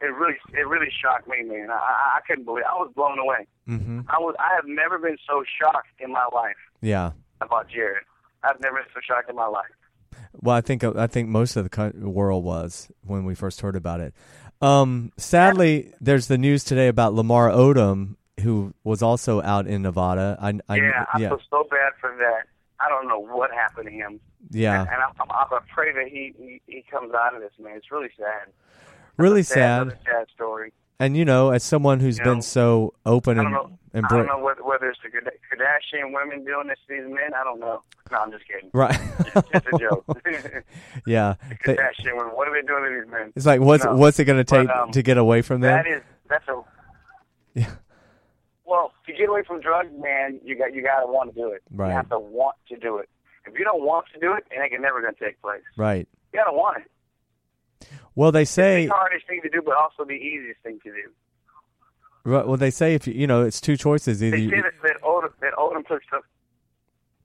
[0.00, 1.70] it really it really shocked me, man.
[1.70, 1.74] I,
[2.16, 2.64] I couldn't believe.
[2.70, 3.46] I was blown away.
[3.66, 7.12] hmm I was I have never been so shocked in my life yeah.
[7.40, 8.04] about Jared.
[8.42, 9.66] I've never been so shocked in my life.
[10.40, 14.00] Well, I think I think most of the world was when we first heard about
[14.00, 14.14] it.
[14.60, 20.36] Um, sadly, there's the news today about Lamar Odom, who was also out in Nevada.
[20.40, 22.46] I, I yeah, I yeah, feel so bad for that.
[22.80, 24.20] I don't know what happened to him.
[24.50, 24.82] yeah.
[24.82, 27.76] And I, I, I pray that he, he he comes out of this, man.
[27.76, 28.48] It's really sad.
[29.16, 29.98] really Sad, sad.
[30.04, 30.72] sad story.
[31.00, 33.78] And you know, as someone who's You been know, so open I and don't know.
[33.94, 37.34] and I don't know whether, whether it's the Kardashian women doing this to these men.
[37.40, 37.82] I don't know.
[38.10, 38.70] No, I'm just kidding.
[38.72, 40.04] right, It's just a joke.
[41.06, 42.32] yeah, They- Kardashian women.
[42.34, 43.32] What are they doing to these men?
[43.36, 43.94] it's like what's No.
[43.96, 45.70] what's it going to But, take um, to get away from them?
[45.72, 46.62] That is that's a
[47.54, 47.70] Yeah.
[48.68, 50.40] Well to get away from drugs, man.
[50.44, 51.62] You got you got to want to do it.
[51.72, 51.88] Right.
[51.88, 53.08] You have to want to do it.
[53.46, 55.62] If you don't want to do it, it ain't never going to take place.
[55.76, 56.06] right.
[56.32, 57.88] You got to want it.
[58.14, 60.90] Well, they It's say the hardest thing to do, but also the easiest thing to
[60.90, 61.10] do.
[62.24, 64.36] right, well they say if you you know it's two choices either.
[64.36, 66.24] They say that, that Odom that Odom took stuff.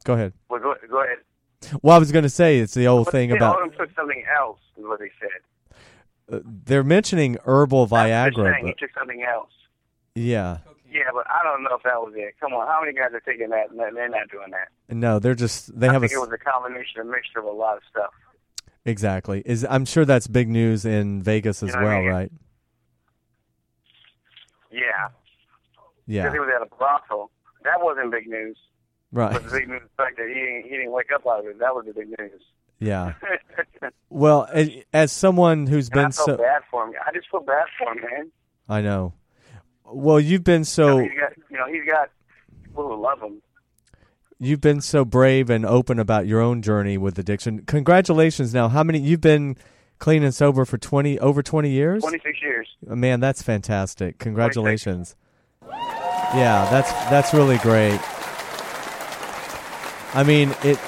[0.06, 0.34] go ahead.
[0.50, 1.18] Well, go, go ahead.
[1.82, 4.24] Well, I was going to say it's the old But thing about Odom took something
[4.38, 4.60] else.
[4.78, 6.36] Is what they said.
[6.36, 8.54] uh, they're mentioning herbal Viagra.
[8.62, 9.50] But, he took something else.
[10.16, 10.58] yeah,
[10.94, 12.36] Yeah, but I don't know if that was it.
[12.40, 13.72] Come on, how many guys are taking that?
[13.72, 14.96] and They're not doing that.
[14.96, 17.46] no, they're just they I have a think it was a combination, a mixture of
[17.46, 18.12] a lot of stuff.
[18.86, 19.42] exactly.
[19.46, 22.12] Is I'm sure that's big news in Vegas as You know what I well, mean?
[22.12, 22.32] right?
[24.72, 25.10] Yeah,
[26.08, 27.32] Yeah, because he was at a brothel.
[27.64, 28.58] That wasn't big news.
[29.12, 29.34] right.
[29.34, 31.46] But the big news the fact that he didn't, he didn't wake up out of
[31.46, 31.60] it.
[31.60, 32.42] That was the big news.
[32.80, 33.14] Yeah.
[34.10, 36.94] Well, as, as someone who's I been felt so bad for him.
[37.06, 38.32] I just feel bad for him, man.
[38.70, 39.14] I know.
[39.94, 42.10] Well, you've been so he's got, you know, he's got
[42.64, 43.42] people who love him.
[44.40, 47.64] you've been so brave and open about your own journey with addiction.
[47.66, 48.54] Congratulations!
[48.54, 49.56] Now, how many you've been
[50.00, 52.02] clean and sober for twenty over twenty years.
[52.04, 52.68] 26 years.
[52.90, 54.18] Uh, Man, that's fantastic!
[54.20, 55.16] Congratulations.
[55.62, 58.00] Yeah, that's that's really great.
[60.16, 60.80] I mean, it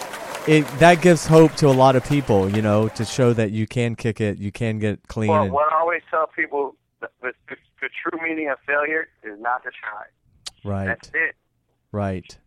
[0.47, 3.65] it that gives hope to a lot of people, you know, to show that you
[3.67, 5.29] can kick it, you can get clean.
[5.31, 6.75] Well, and, what I always tell people,
[7.87, 10.03] the, true meaning of failure is not to try.
[10.69, 11.35] right, That's it.
[11.91, 12.37] right,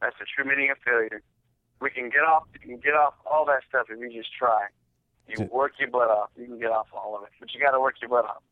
[0.00, 1.22] That's the true meaning of failure.
[1.80, 2.44] We can get off.
[2.54, 4.66] You can get off all that stuff if you just try.
[5.28, 6.30] You work your butt off.
[6.38, 8.42] You can get off all of it, but you got to work your butt off.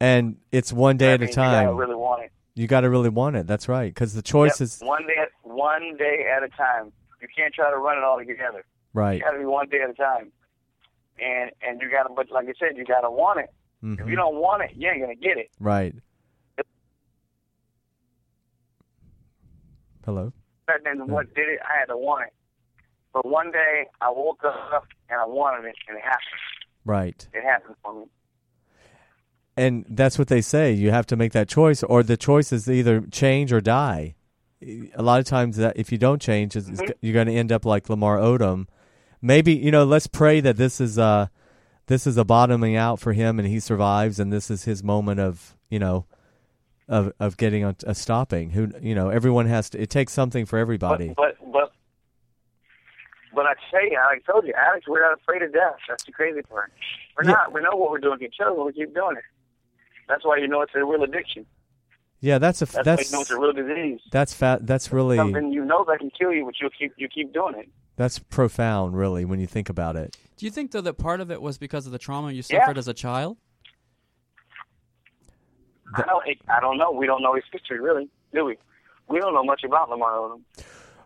[0.00, 1.66] and it's one day That at a means You got time.
[1.68, 2.32] to really want it.
[2.54, 3.46] You got to really want it.
[3.48, 6.92] That's right, because the choice Yep, is one day, at, one day at a time.
[7.20, 8.64] You can't try to run it all together.
[8.92, 9.14] right.
[9.18, 10.30] You got to be one day at a time.
[11.22, 13.50] And and you got to, but like I said, you got to want it.
[13.84, 14.08] If Mhm.
[14.08, 15.50] you don't want it, you ain't gonna get it.
[15.60, 15.94] Right.
[20.06, 20.32] Hello.
[20.68, 21.60] And then what did it?
[21.62, 22.32] I had to want it.
[23.12, 26.40] But one day I woke up and I wanted it, and it happened.
[26.84, 27.28] Right.
[27.32, 28.06] It happened for me.
[29.56, 30.72] And that's what they say.
[30.72, 34.14] You have to make that choice, or the choice is either change or die.
[34.62, 36.70] A lot of times, that if you don't change, it's,
[37.02, 38.66] you're going to end up like Lamar Odom.
[39.20, 39.84] Maybe you know.
[39.84, 41.28] Let's pray that this is uh
[41.86, 45.20] this is a bottoming out for him, and he survives, and this is his moment
[45.20, 46.06] of you know
[46.88, 48.50] of of getting a, a stopping.
[48.50, 49.80] Who you know, everyone has to.
[49.80, 51.08] It takes something for everybody.
[51.16, 51.72] But but but
[53.34, 55.76] but I tell you, I told you, Alex, we're not afraid of death.
[55.88, 56.72] That's the crazy part.
[57.16, 57.32] We're Yeah.
[57.32, 57.52] not.
[57.52, 58.54] We know what we're doing to each other.
[58.62, 59.24] We keep doing it.
[60.08, 61.46] That's why you know it's a real addiction.
[62.20, 64.00] yeah, that's a That's, that's you know it's a real disease.
[64.10, 64.66] that's fat.
[64.66, 67.54] That's really Something you know that can kill you, but you keep you keep doing
[67.56, 67.68] it.
[67.96, 70.16] That's profound, really, when you think about it.
[70.36, 72.60] Do you think though that part of it was because of the trauma you Yeah.
[72.60, 73.36] suffered as a child?
[75.96, 76.24] I don't.
[76.48, 76.90] I don't know.
[76.90, 78.56] We don't know his history really, do we?
[79.08, 80.40] We don't know much about Lamar Odom.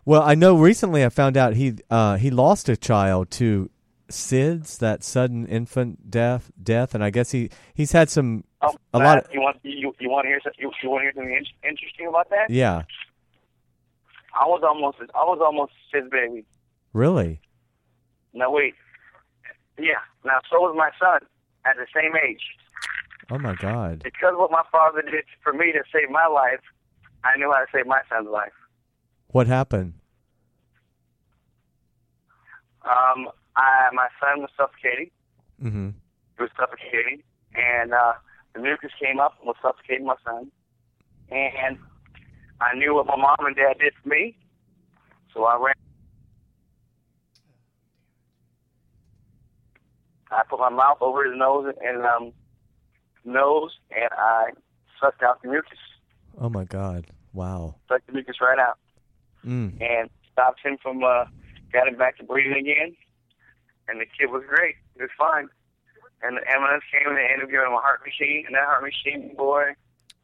[0.05, 3.69] Well, I know recently I found out he uh, he lost a child to
[4.09, 8.97] SIDS, that sudden infant death death, and I guess he he's had some Oh, a
[8.99, 9.19] lot.
[9.19, 11.45] Of, you want you, you want to hear some- you, you want to hear something
[11.69, 12.49] interesting about that?
[12.49, 12.83] yeah,
[14.33, 16.45] I was almost I was almost his baby.
[16.93, 17.41] Really.
[18.33, 18.75] No, wait,
[19.77, 20.01] yeah.
[20.23, 21.27] Now so was my son
[21.65, 22.41] at the same age.
[23.31, 24.01] Oh my God.
[24.03, 26.61] Because what my father did for me to save my life,
[27.23, 28.53] I knew how to save my son's life.
[29.27, 29.93] What happened?
[32.83, 35.11] Um, I my son was suffocating.
[35.63, 35.89] Mm-hmm.
[36.37, 37.21] He was suffocating,
[37.53, 38.13] and uh,
[38.53, 40.49] the mucus came up and was suffocating my son.
[41.29, 41.77] And
[42.61, 44.35] I knew what my mom and dad did for me,
[45.33, 45.75] so I ran.
[50.31, 52.31] I put my mouth over his nose and um,
[53.25, 54.51] nose, and I
[55.01, 55.77] sucked out the mucus,
[56.39, 57.07] Oh my God.
[57.33, 57.75] Wow.
[57.87, 58.77] sucked the mucus right out,
[59.45, 59.79] Mm.
[59.81, 61.25] and stopped him from, uh,
[61.71, 62.95] got him back to breathing again.
[63.87, 65.47] And the kid was great; he was fine.
[66.21, 68.65] And the ambulance came and they ended up giving him a heart machine, and that
[68.65, 69.71] heart machine, boy,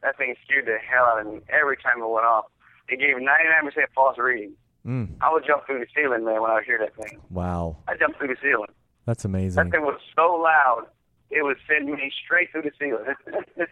[0.02, 2.44] that thing scared the hell out of me every time it went off.
[2.88, 4.52] It gave 99% false reading.
[4.86, 5.16] Mm.
[5.20, 7.18] I would jump through the ceiling, man, when I would hear that thing.
[7.30, 7.78] Wow.
[7.88, 8.70] I jumped through the ceiling.
[9.06, 9.64] That's amazing.
[9.64, 10.86] That thing was so loud,
[11.30, 13.14] it would send me straight through the ceiling.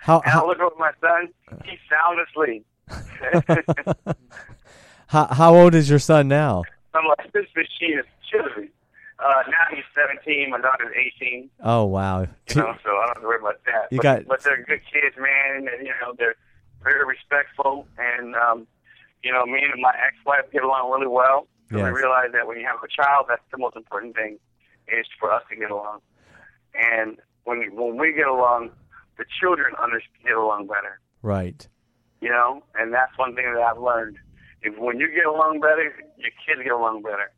[0.00, 1.28] How and I look over my son,
[1.64, 2.64] he's sound asleep.
[5.08, 6.62] how how old is your son now?
[6.94, 8.70] I'm like, this machine is chilling.
[9.18, 11.50] Uh, now he's 17, my daughter's 18.
[11.62, 12.22] Oh wow.
[12.22, 13.88] You know, so I don't have to worry about that.
[13.90, 16.36] You but, got- but they're good kids, man, and you know they're
[16.82, 18.66] very respectful, and um,
[19.22, 21.48] you know me and my ex-wife get along really well.
[21.70, 24.38] So we realize that when you have a child, that's the most important thing
[24.96, 26.00] is for us to get along.
[26.74, 28.70] And when when we get along,
[29.16, 29.74] the children
[30.24, 31.00] get along better.
[31.22, 31.66] Right.
[32.20, 34.16] You know, and that's one thing that I've learned.
[34.62, 35.84] If when you get along better,
[36.16, 37.30] your kids get along better.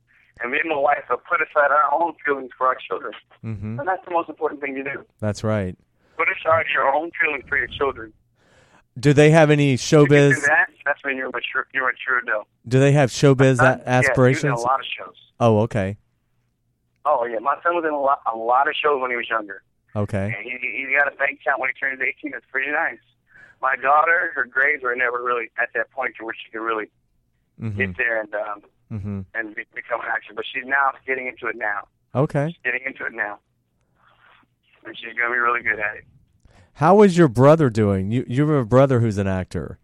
[0.42, 3.12] And me and my wife have put aside our own feelings for our children.
[3.42, 5.04] hmm And that's the most important thing to do.
[5.18, 5.76] That's right.
[6.16, 8.12] Put aside your own feelings for your children.
[8.98, 10.34] Do they have any showbiz?
[10.34, 11.66] do that, that's when you're mature.
[11.74, 12.46] You're mature, though.
[12.66, 14.60] Do they have showbiz Son, a- Yeah, aspirations?
[14.60, 15.14] a lot of shows.
[15.38, 15.98] Oh, okay.
[17.04, 19.28] Oh yeah, my son was in a lot, a lot of shows when he was
[19.28, 19.62] younger,
[19.96, 20.26] Okay.
[20.36, 22.32] and he he got a bank account when he turned 18.
[22.32, 22.98] That's pretty nice.
[23.62, 26.90] My daughter, her grades were never really at that point to where she could really
[27.60, 27.76] Mhm.
[27.76, 29.24] get there and um Mhm.
[29.34, 30.34] and be, become an actor.
[30.34, 31.88] But she's now getting into it now.
[32.14, 32.54] Okay.
[32.64, 33.38] Getting into it now,
[34.84, 36.04] and she's gonna be really good at it.
[36.74, 38.10] How is your brother doing?
[38.10, 39.78] You you have a brother who's an actor.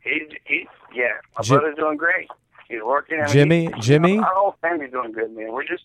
[0.00, 2.28] He's he yeah, my Jim- brother's doing great.
[2.68, 3.18] He's working.
[3.18, 4.18] I mean, Jimmy- he- Jimmy?
[4.18, 5.52] our whole family's doing good, man.
[5.52, 5.84] We're just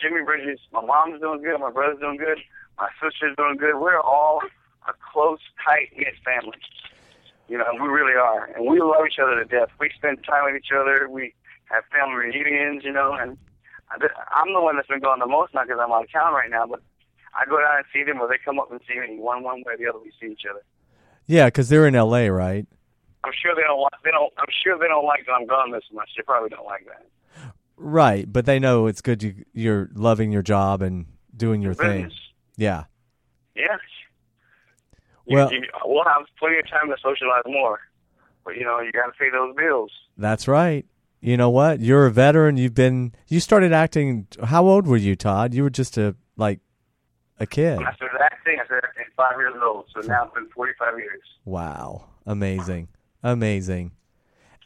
[0.00, 0.58] Jimmy Bridges.
[0.72, 1.58] My mom's doing good.
[1.60, 2.38] My brother's doing good.
[2.78, 3.78] My sister's doing good.
[3.78, 4.40] We're all
[4.88, 6.58] a close, tight knit family.
[7.48, 9.68] You know, we really are, and we love each other to death.
[9.80, 11.08] We spend time with each other.
[11.10, 11.34] We
[11.64, 13.36] have family reunions, you know, and
[13.90, 16.32] I- I'm the one that's been going the most now because I'm out of town
[16.32, 16.66] right now.
[16.66, 16.80] But
[17.34, 19.18] I go down and see them, or they come up and see me.
[19.18, 20.62] One one way or the other, we see each other.
[21.26, 22.66] Yeah, because they're in L.A., right?
[23.24, 23.80] I'm sure they don't.
[23.80, 24.32] like- They don't.
[24.38, 26.08] I'm sure they don't like that I'm gone this much.
[26.16, 27.04] They probably don't like that.
[27.82, 32.10] Right, but they know it's good you you're loving your job and doing your thing.
[32.58, 32.84] Yeah.
[33.56, 33.78] Yeah.
[35.26, 37.80] You, Well- you, we'll have plenty of time to socialize more,
[38.44, 39.90] but you know you got to pay those bills.
[40.18, 40.84] That's right.
[41.22, 41.80] You know what?
[41.80, 42.58] You're a veteran.
[42.58, 43.14] You've been.
[43.28, 44.26] You started acting.
[44.44, 45.54] How old were you, Todd?
[45.54, 46.60] You were just a like
[47.38, 47.78] a kid.
[47.78, 50.98] When I started acting, I started acting five years old, so now it's been 45
[50.98, 51.22] years.
[51.46, 52.88] Wow, amazing,
[53.22, 53.92] amazing.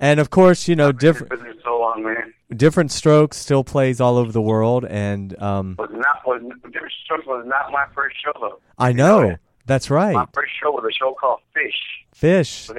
[0.01, 2.34] And of course, you know, different so long, man.
[2.57, 6.41] Different strokes still plays all over the world, and um, Was not was
[6.73, 8.61] Diff'rent Strokes was not my first show though.
[8.79, 9.41] I You know know that.
[9.67, 10.29] that's My right.
[10.33, 11.75] first show was a show called Fish
[12.15, 12.71] Fish.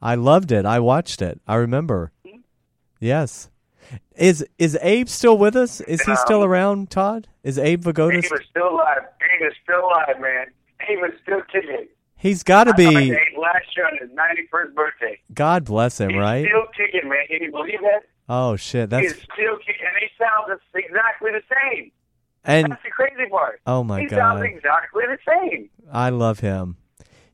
[0.00, 0.64] I loved it.
[0.64, 1.40] I watched it.
[1.46, 2.12] I remember.
[3.00, 3.48] Yes.
[4.16, 5.80] Is is Abe still with us?
[5.82, 7.28] Is he still Um, around, Todd?
[7.42, 8.18] Is Abe Vigoda?
[8.18, 9.02] Abe is still alive.
[9.20, 10.46] Abe is still alive, man.
[10.88, 11.88] Abe is still kicking.
[12.16, 12.86] He's got to be.
[12.86, 15.18] Abe last year on his 91st birthday.
[15.34, 16.46] God bless him, He's right?
[16.46, 17.26] still kicking, man.
[17.28, 18.04] Can you believe that?
[18.28, 21.90] Oh shit, that's is still and he sounds exactly the same.
[22.44, 23.60] and That's the crazy part.
[23.66, 24.16] Oh, my he God.
[24.16, 25.70] He sounds exactly the same.
[25.92, 26.76] I love him.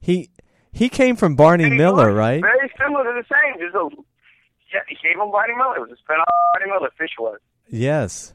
[0.01, 0.31] He
[0.73, 2.41] he came from Barney Miller, right?
[2.41, 3.61] Very similar to the same.
[3.61, 3.89] Just a,
[4.73, 5.77] yeah, he came from Barney Miller.
[5.77, 6.91] It was a spin off of Barney Miller.
[6.99, 7.39] Fish was.
[7.69, 8.35] Yes.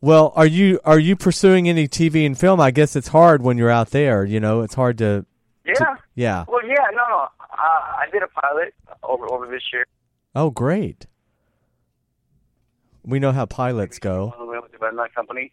[0.00, 2.60] Well, are you are you pursuing any TV and film?
[2.60, 4.24] I guess it's hard when you're out there.
[4.24, 5.26] You know, it's hard to.
[5.64, 5.96] Yeah.
[6.14, 6.44] Yeah.
[6.48, 7.28] Well, yeah, no, no.
[7.40, 9.86] Uh, I did a pilot over over this year.
[10.34, 11.06] Oh, great.
[13.04, 14.34] We know how pilots go.
[15.14, 15.52] Company.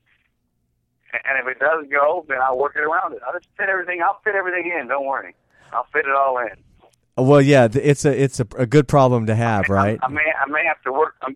[1.12, 3.20] And if it does go, then I'll work it around it.
[3.26, 4.02] I'll just fit everything.
[4.04, 4.88] I'll fit everything in.
[4.88, 5.36] Don't worry.
[5.74, 7.26] I'll fit it all in.
[7.26, 10.00] Well, yeah, it's a it's a, a good problem to have, right?
[10.02, 11.16] I, I may I may have to work.
[11.22, 11.36] I'm,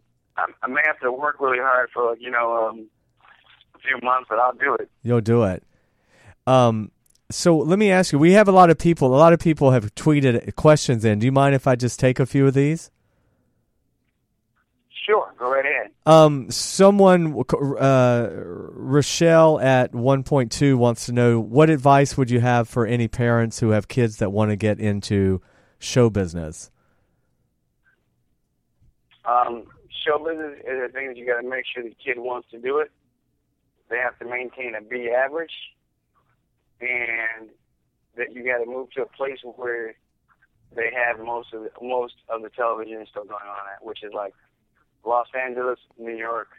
[0.61, 2.87] I'm, may have to work really hard for you know um,
[3.75, 4.89] a few months, but I'll do it.
[5.01, 5.63] You'll do it.
[6.47, 6.91] Um,
[7.29, 9.13] so let me ask you: We have a lot of people.
[9.13, 11.19] A lot of people have tweeted questions in.
[11.19, 12.89] Do you mind if I just take a few of these?
[15.05, 15.91] Sure, go right ahead.
[16.05, 17.35] Um, someone,
[17.77, 22.85] uh, Rochelle at one point two wants to know what advice would you have for
[22.85, 25.41] any parents who have kids that want to get into
[25.77, 26.71] show business?
[29.25, 29.65] Um,
[30.05, 32.59] show business is a thing that you got to make sure the kid wants to
[32.59, 32.89] do it.
[33.89, 35.51] They have to maintain a B average,
[36.79, 37.49] and
[38.15, 39.95] that you got to move to a place where
[40.73, 44.13] they have most of the, most of the television still going on at, which is
[44.13, 44.33] like
[45.05, 46.49] Los Angeles, New York,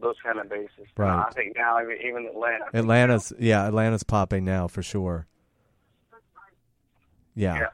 [0.00, 0.86] those kind of bases.
[0.96, 1.18] Right.
[1.18, 2.64] Uh, I think now even, even Atlanta.
[2.74, 5.26] Atlanta's, yeah, Atlanta's popping now for sure.
[7.34, 7.58] Yeah.
[7.58, 7.68] Yeah.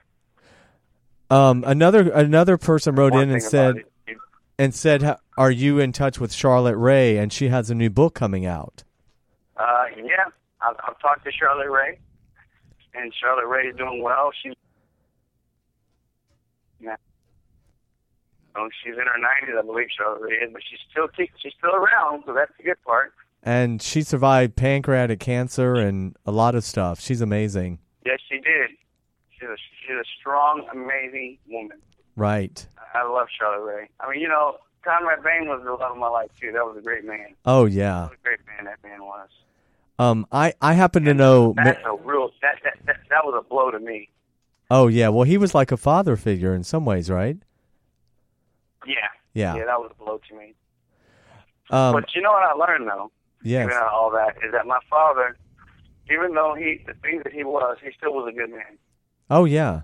[1.31, 4.19] Um, another another person wrote One in and said it,
[4.59, 8.15] and said, "Are you in touch with Charlotte Rae?" And she has a new book
[8.15, 8.85] coming out.
[9.57, 10.27] Uh, yeah,
[10.61, 11.99] I've, I've talked to Charlotte Rae,
[12.95, 14.31] and Charlotte Rae is doing well.
[14.43, 14.53] She's
[16.81, 16.97] yeah.
[18.57, 21.75] Oh, she's in her nineties, I believe Charlotte Rae is, but she's still she's still
[21.75, 23.13] around, so that's the good part.
[23.43, 27.01] And she survived pancreatic cancer and a lot of stuff.
[27.01, 27.79] She's amazing.
[28.07, 28.71] Yes, she did.
[29.31, 31.79] She's a she's a strong, amazing woman.
[32.17, 32.67] Right.
[32.95, 33.89] I love Charlotte Rae.
[34.01, 36.53] I mean, you know, Conrad Bain was the love of my life too.
[36.53, 37.35] That was a great man.
[37.45, 38.05] Oh yeah.
[38.05, 39.29] What a great man that man was.
[39.99, 41.55] Um, I I happen to know.
[41.57, 44.09] That's a real that that that, that was a blow to me.
[44.71, 45.09] Oh yeah.
[45.09, 47.37] Well, he was like a father figure in some ways, right?
[48.87, 48.95] Yeah.
[49.35, 49.57] Yeah.
[49.57, 50.55] Yeah, that was a blow to me.
[51.71, 53.11] Um, but you know what I learned though?
[53.43, 53.65] yes.
[53.65, 55.37] Even out of all that is that my father,
[56.11, 58.79] even though he the thing that he was, he still was a good man.
[59.31, 59.83] Oh yeah.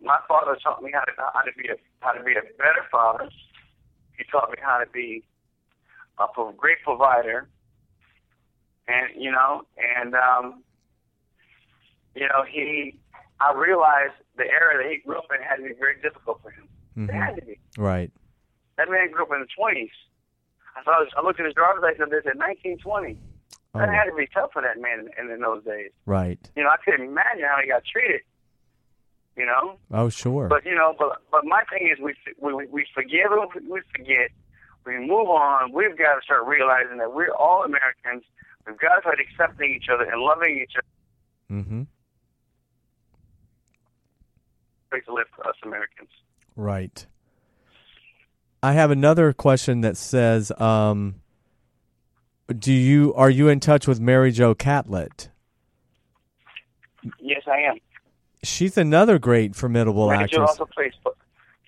[0.00, 2.84] My father taught me how to how to be a how to be a better
[2.90, 3.28] father.
[4.16, 5.24] He taught me how to be
[6.18, 7.48] a great provider,
[8.86, 10.62] and you know, and um,
[12.14, 12.98] you know, he.
[13.40, 16.50] I realized the era that he grew up in had to be very difficult for
[16.50, 16.67] him.
[17.04, 17.58] It had to be.
[17.76, 18.10] Right.
[18.76, 19.90] That man grew up in the twenties.
[20.76, 21.04] I saw.
[21.16, 22.10] I looked at his driver's license.
[22.12, 23.14] It said 1920.
[23.74, 23.92] That Oh.
[23.92, 25.90] had to be tough for that man in, in those days.
[26.06, 26.38] Right.
[26.56, 28.22] You know, I couldn't imagine how he got treated.
[29.36, 30.48] You know, Oh sure.
[30.48, 34.30] but you know, but but my thing is, we we we forgive and we forget.
[34.86, 35.72] We move on.
[35.72, 38.24] We've got to start realizing that we're all Americans.
[38.66, 41.60] We've got to start accepting each other and loving each other.
[41.60, 41.82] mm-hmm.
[44.90, 46.08] Place to live for us Americans.
[46.58, 47.06] Right.
[48.64, 51.20] I have another question that says, um,
[52.48, 55.30] "Do you are you in touch with Mary Jo Catlett?
[57.20, 57.76] Yes, I am.
[58.42, 60.50] She's another great, formidable Mary Jo actress.
[60.50, 60.92] also plays.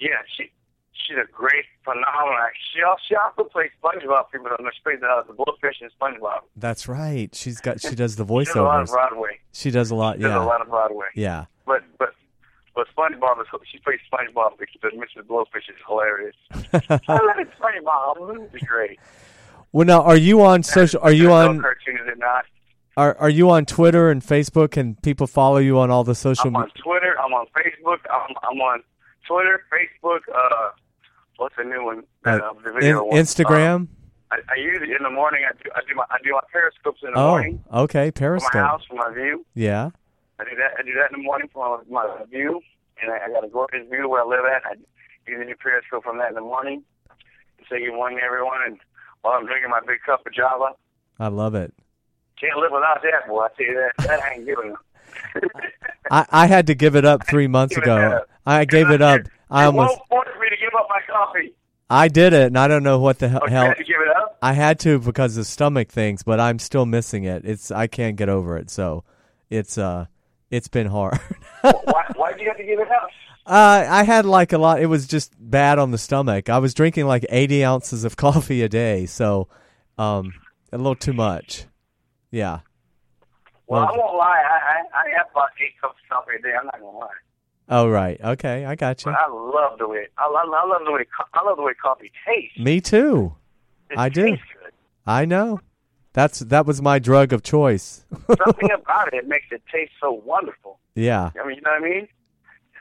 [0.00, 0.50] Yeah, she
[0.92, 2.62] she's a great, phenomenal actress.
[2.74, 4.32] She also, she also plays SpongeBob.
[4.32, 6.40] People don't know she plays uh, the Blowfish in SpongeBob.
[6.56, 7.32] That's right.
[7.32, 8.92] She's got she does the She does a lot of voiceovers.
[8.92, 9.38] Broadway.
[9.52, 10.16] She does a lot.
[10.16, 11.06] She does a lot of Broadway.
[11.14, 11.44] Yeah.
[11.64, 12.14] But but
[12.74, 15.22] but SpongeBob is she plays SpongeBob because Mr.
[15.22, 16.36] Blowfish is hilarious.
[16.52, 18.48] I love SpongeBob.
[18.54, 18.98] It's great.
[19.72, 21.00] Well, now are you on social?
[21.02, 21.50] Are you on?
[21.56, 22.44] adult cartoon, is it not?
[22.96, 24.72] Are are you on Twitter and Facebook?
[24.72, 26.48] Can people follow you on all the social?
[26.48, 27.16] I'm on Twitter.
[27.20, 27.98] I'm on Facebook.
[28.10, 28.82] I'm, I'm on
[29.26, 30.20] Twitter, Facebook.
[30.34, 30.70] Uh,
[31.36, 32.02] what's the new one?
[32.26, 33.16] uh, Uh, the video in- one.
[33.18, 33.88] Instagram?
[34.32, 35.42] Uh, I, I use it in the morning.
[35.48, 35.70] I do.
[35.74, 36.04] I do my.
[36.10, 38.06] I do my periscopes in the oh, morning okay.
[38.06, 38.52] for my Periscope.
[38.54, 39.44] house for my view.
[39.54, 39.90] Yeah.
[40.40, 40.72] I do that.
[40.78, 42.60] I do that in the morning for my, my view,
[43.02, 44.64] and I, I got a gorgeous view where I live at.
[44.64, 44.74] I
[45.30, 46.82] use a periscope from that in the morning.
[47.68, 48.78] Say good morning, everyone, and
[49.20, 50.70] while I'm drinking my big cup of Java,
[51.18, 51.74] I love it.
[52.40, 53.42] can't live without that, boy.
[53.42, 54.08] I tell you that.
[54.08, 55.52] That I ain't giving up.
[56.10, 58.20] I, I had to give it up three months ago.
[58.46, 59.20] I gave it up.
[59.50, 61.52] I almost won't me to give up my coffee.
[61.90, 63.40] I did it, and I don't know what the hell.
[63.42, 64.38] Oh, you hell had to give it up.
[64.40, 67.44] I had to because of stomach things, but I'm still missing it.
[67.44, 68.70] It's I can't get over it.
[68.70, 69.04] So
[69.50, 70.06] it's uh
[70.50, 71.18] it's been hard.
[71.62, 72.04] why?
[72.16, 73.08] Why do you have to give it up?
[73.46, 74.80] Uh, I had like a lot.
[74.80, 76.48] It was just bad on the stomach.
[76.48, 79.48] I was drinking like 80 ounces of coffee a day, so
[79.98, 80.32] um,
[80.72, 81.64] a little too much.
[82.30, 82.60] Yeah.
[83.66, 84.26] Well, I won't lie.
[84.26, 86.52] I, I I have about eight cups of coffee a day.
[86.58, 87.08] I'm not gonna lie.
[87.68, 88.20] Oh right.
[88.20, 89.12] Okay, I got you.
[89.12, 91.72] But I love the way I love, I love the way I love the way
[91.80, 92.58] coffee tastes.
[92.58, 93.32] Me too.
[93.88, 94.22] It I do.
[94.24, 94.38] good.
[95.06, 95.60] I know.
[96.12, 98.04] That's that was my drug of choice.
[98.44, 100.78] Something about it makes it taste so wonderful.
[100.94, 101.30] yeah.
[101.40, 102.08] I mean, you know what I mean?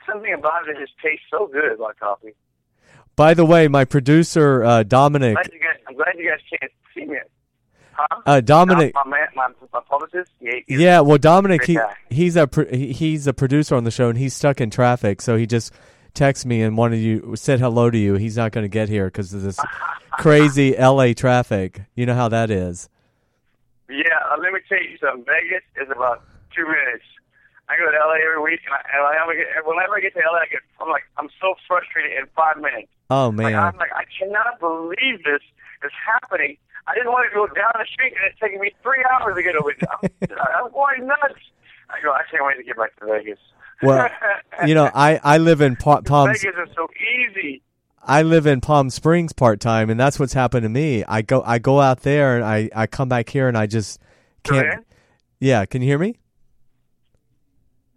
[0.06, 2.34] Something about it just tastes so good about coffee.
[3.14, 5.34] By the way, my producer uh, Dominic.
[5.34, 7.18] Glad you guys, I'm glad you guys can't see me.
[7.92, 8.20] Huh?
[8.24, 8.94] Uh, Dominic.
[8.94, 10.32] My, my, man, my, my publicist?
[10.40, 11.94] Yeah, Yeah, well, Dominic, he, guy.
[12.08, 15.20] he's a pro- he's a producer on the show, and he's stuck in traffic.
[15.20, 15.72] So he just
[16.14, 18.14] texted me and wanted you said hello to you.
[18.14, 19.58] He's not going to get here because of this
[20.12, 21.12] crazy L.A.
[21.14, 21.82] traffic.
[21.94, 22.88] You know how that is.
[23.90, 25.26] Yeah, uh, let me tell you something.
[25.26, 26.22] Vegas is about
[26.54, 27.04] two minutes.
[27.68, 30.14] I go to LA every week, and, I, and whenever, I get, whenever I get
[30.14, 32.90] to LA, I get, I'm like, I'm so frustrated in five minutes.
[33.10, 35.42] Oh Like, man, I'm like, I cannot believe this
[35.82, 36.58] is happening.
[36.86, 39.42] I didn't want to go down the street, and it's taking me three hours to
[39.42, 39.90] get over there.
[39.90, 40.10] I'm,
[40.66, 41.42] I'm going nuts.
[41.90, 43.38] I go, I can't wait to get back to Vegas.
[43.82, 44.08] well,
[44.66, 47.62] you know, I I live in pa- Palm Vegas is so easy.
[48.10, 51.04] I live in Palm Springs part time, and that's what's happened to me.
[51.04, 54.00] I go I go out there, and I I come back here, and I just
[54.42, 54.84] can't.
[55.38, 56.16] Yeah, can you hear me?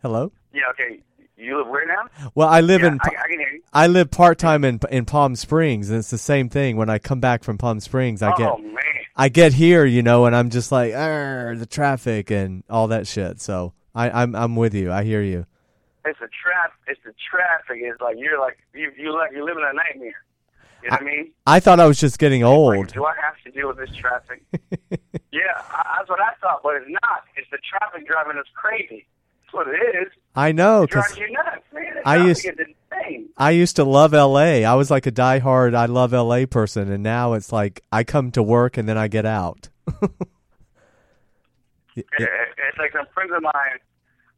[0.03, 0.31] Hello.
[0.53, 1.01] Yeah, okay.
[1.35, 2.29] You live where now?
[2.35, 2.99] Well, I live yeah, in.
[3.01, 3.61] I, I can hear you.
[3.73, 6.77] I live part time in in Palm Springs, and it's the same thing.
[6.77, 8.83] When I come back from Palm Springs, I oh, get man.
[9.15, 13.41] I get here, you know, and I'm just like, the traffic and all that shit.
[13.41, 14.91] So I, I'm I'm with you.
[14.91, 15.47] I hear you.
[16.05, 16.73] It's a trap.
[16.87, 17.77] It's the traffic.
[17.81, 20.13] It's like you're like you you like you're living a nightmare.
[20.83, 21.31] You know what I mean?
[21.47, 22.75] I thought I was just getting old.
[22.75, 24.43] Like, do I have to deal with this traffic?
[25.31, 27.23] yeah, I, that's what I thought, but it's not.
[27.37, 29.05] It's the traffic driving us crazy.
[29.45, 30.11] That's what it is.
[30.35, 31.93] I know because you nuts, man.
[31.95, 32.47] The I used-.
[33.37, 34.65] I used to love L.A.
[34.65, 36.45] I was like a diehard I love L.A.
[36.45, 39.69] person, and now it's like I come to work and then I get out.
[41.95, 43.79] It- It's like some friends of mine.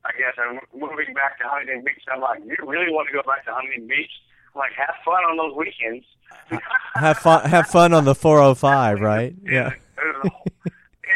[0.05, 2.03] I guess are moving back to Huntington Beach.
[2.13, 4.11] I'm like, you really want to go back to Huntington Beach?
[4.53, 6.05] I'm like, have fun on those weekends.
[6.93, 7.49] have fun.
[7.49, 9.33] Have fun on the 405, right?
[9.43, 9.73] Yeah.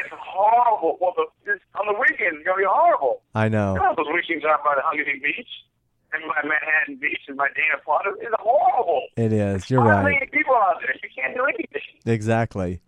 [0.02, 0.98] It's, horrible.
[1.02, 3.22] Well, the, it's, on the weekends, it's gonna be horrible.
[3.36, 3.74] I know.
[3.76, 5.50] You know, those weekends out by the Huntington Beach
[6.14, 9.04] and by Manhattan Beach and by Dana Plaza is horrible.
[9.18, 9.70] It is.
[9.70, 10.32] You're right.
[10.32, 10.96] people out there.
[11.04, 11.82] You can't do anything.
[12.06, 12.82] Exactly.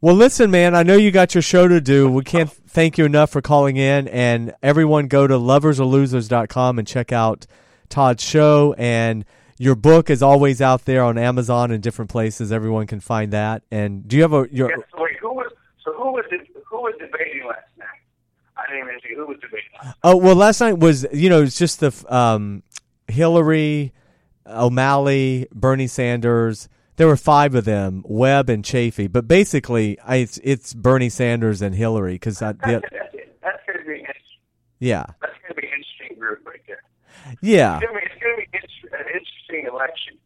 [0.00, 2.08] Well, listen, man, I know you got your show to do.
[2.08, 4.06] We can't thank you enough for calling in.
[4.08, 7.46] And everyone go to loversorlosers.com and check out
[7.88, 8.76] Todd's show.
[8.78, 9.24] And
[9.58, 12.52] your book is always out there on Amazon and different places.
[12.52, 13.64] Everyone can find that.
[13.72, 15.52] And do you have a your Yes, so wait, who was
[15.84, 17.88] so who was the, who was debating last night?
[18.56, 19.68] I didn't even see who was debating.
[19.82, 22.62] Last Oh, well, last night was, you know, it's just the um
[23.08, 23.92] Hillary,
[24.46, 26.68] O'Malley, Bernie Sanders.
[26.98, 29.10] There were five of them, Webb and Chafee.
[29.10, 32.40] But basically, I, it's it's Bernie Sanders and Hillary because.
[32.40, 32.84] That's, that's,
[33.40, 34.42] that's gonna be interesting.
[34.80, 36.82] yeah, That's gonna be an interesting group right there.
[37.40, 37.78] yeah.
[37.78, 38.46] It's gonna be, it's gonna be
[38.98, 40.18] an interesting election,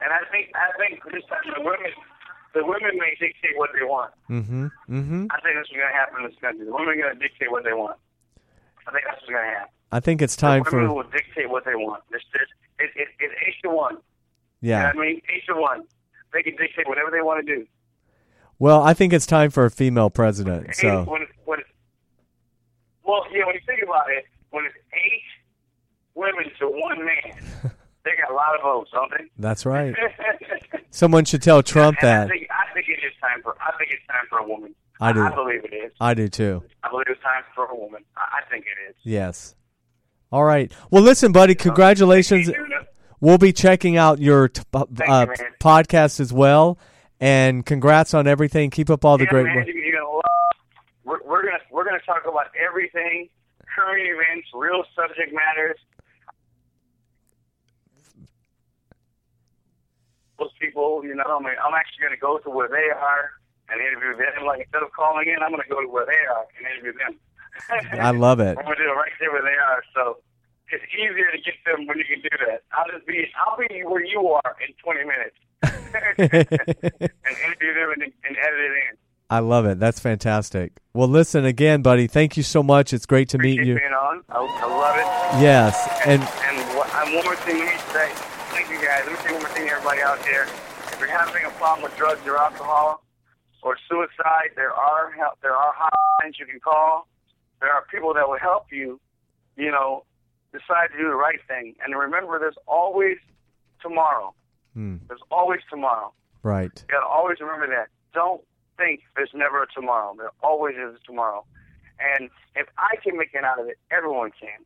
[0.00, 1.92] and I think I think this time the women
[2.54, 4.12] the women may dictate what they want.
[4.30, 4.72] Mm-hmm.
[4.88, 5.26] Mm-hmm.
[5.30, 6.64] I think this is gonna happen in this country.
[6.64, 8.00] The women are gonna dictate what they want.
[8.88, 9.72] I think that's what's gonna happen.
[9.92, 12.02] I think it's time the women for will dictate what they want.
[12.10, 14.00] It's just it, it, it's eight to one.
[14.64, 14.88] You know yeah.
[14.88, 15.20] I mean?
[15.28, 15.84] Eight to one.
[16.36, 17.66] They can dictate whatever they want to do.
[18.58, 20.74] Well, I think it's time for a female president.
[20.76, 21.68] So when it's, when it's,
[23.04, 25.22] well, yeah, when you think about it, when it's eight
[26.14, 27.72] women to one man,
[28.06, 29.24] They got a lot of votes, don't they?
[29.36, 29.92] That's right.
[30.90, 32.26] Someone should tell Trump and that.
[32.26, 33.56] I think, I think it is time for.
[33.60, 34.76] I think it's time for a woman.
[35.00, 35.22] I do.
[35.22, 35.90] I believe it is.
[36.00, 36.62] I do too.
[36.84, 38.04] I believe it's time for a woman.
[38.16, 38.94] I, I think it is.
[39.02, 39.56] Yes.
[40.30, 40.72] All right.
[40.92, 41.56] Well, listen, buddy.
[41.56, 42.48] Congratulations.
[43.26, 45.26] We'll be checking out your t- uh, you, uh,
[45.58, 46.78] podcast as well,
[47.18, 48.70] and congrats on everything.
[48.70, 49.66] Keep up all the yeah, great man, work.
[49.66, 50.20] gonna.
[51.02, 53.28] We're, we're gonna we're gonna talk about everything,
[53.74, 55.76] current events, real subject matters.
[60.38, 63.32] Those people, you know, I mean, I'm actually gonna go to where they are
[63.70, 64.46] and interview them.
[64.46, 67.18] Like instead of calling in, I'm gonna go to where they are and interview them.
[67.98, 68.56] I love it.
[68.56, 69.82] I'm gonna do it right there where they are.
[69.96, 70.18] So
[70.70, 72.62] it's easier to get them when you can do that.
[72.72, 78.02] I'll just be I'll be where you are in 20 minutes and interview them and,
[78.02, 78.96] and edit it in.
[79.28, 79.80] I love it.
[79.80, 80.72] That's fantastic.
[80.94, 82.06] Well, listen again, buddy.
[82.06, 82.92] Thank you so much.
[82.92, 83.74] It's great to meet you.
[83.74, 84.22] being on.
[84.28, 85.42] I, I love it.
[85.42, 85.74] Yes,
[86.06, 88.10] and And and one more thing, let me say,
[88.54, 89.02] thank you guys.
[89.04, 90.44] Let me say one more thing, to everybody out there.
[90.44, 93.02] If you're having a problem with drugs or alcohol
[93.62, 95.40] or suicide, there are help.
[95.42, 97.08] There are hotlines you can call.
[97.60, 99.00] There are people that will help you.
[99.56, 100.04] You know,
[100.58, 101.74] decide to do the right thing.
[101.84, 103.18] And remember, there's always
[103.82, 104.34] tomorrow.
[104.74, 106.12] Hmm, There's always tomorrow.
[106.42, 106.70] right.
[106.88, 107.88] You gotta always remember that.
[108.14, 108.42] Don't
[108.76, 110.14] think there's never a tomorrow.
[110.18, 111.44] There always is a tomorrow.
[111.98, 114.58] And if I can make it out of it, everyone can.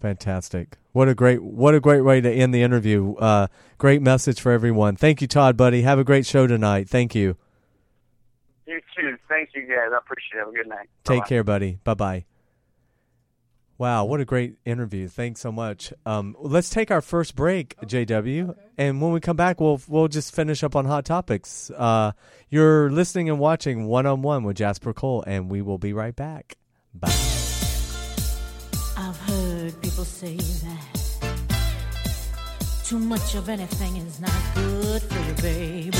[0.00, 0.76] Fantastic.
[0.92, 3.14] What a great what a great way to end the interview.
[3.14, 3.46] Uh,
[3.78, 4.96] great message for everyone.
[4.96, 5.82] Thank you, Todd, buddy.
[5.82, 6.88] Have a great show tonight.
[6.88, 7.36] Thank you.
[8.66, 9.16] You too.
[9.28, 9.90] Thank you guys.
[9.92, 10.44] I appreciate it.
[10.44, 10.88] Have a good night.
[11.04, 11.28] Take Bye-bye.
[11.28, 11.78] care, buddy.
[11.84, 12.24] Bye bye.
[13.82, 15.08] Wow, what a great interview!
[15.08, 15.92] Thanks so much.
[16.06, 20.32] Um, let's take our first break, JW, and when we come back, we'll we'll just
[20.32, 21.68] finish up on hot topics.
[21.68, 22.12] Uh,
[22.48, 26.14] you're listening and watching one on one with Jasper Cole, and we will be right
[26.14, 26.56] back.
[26.94, 27.08] Bye.
[28.96, 31.42] I've heard people say that
[32.84, 35.90] too much of anything is not good for you, baby.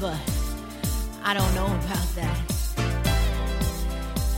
[0.00, 0.18] But
[1.22, 2.49] I don't know about that.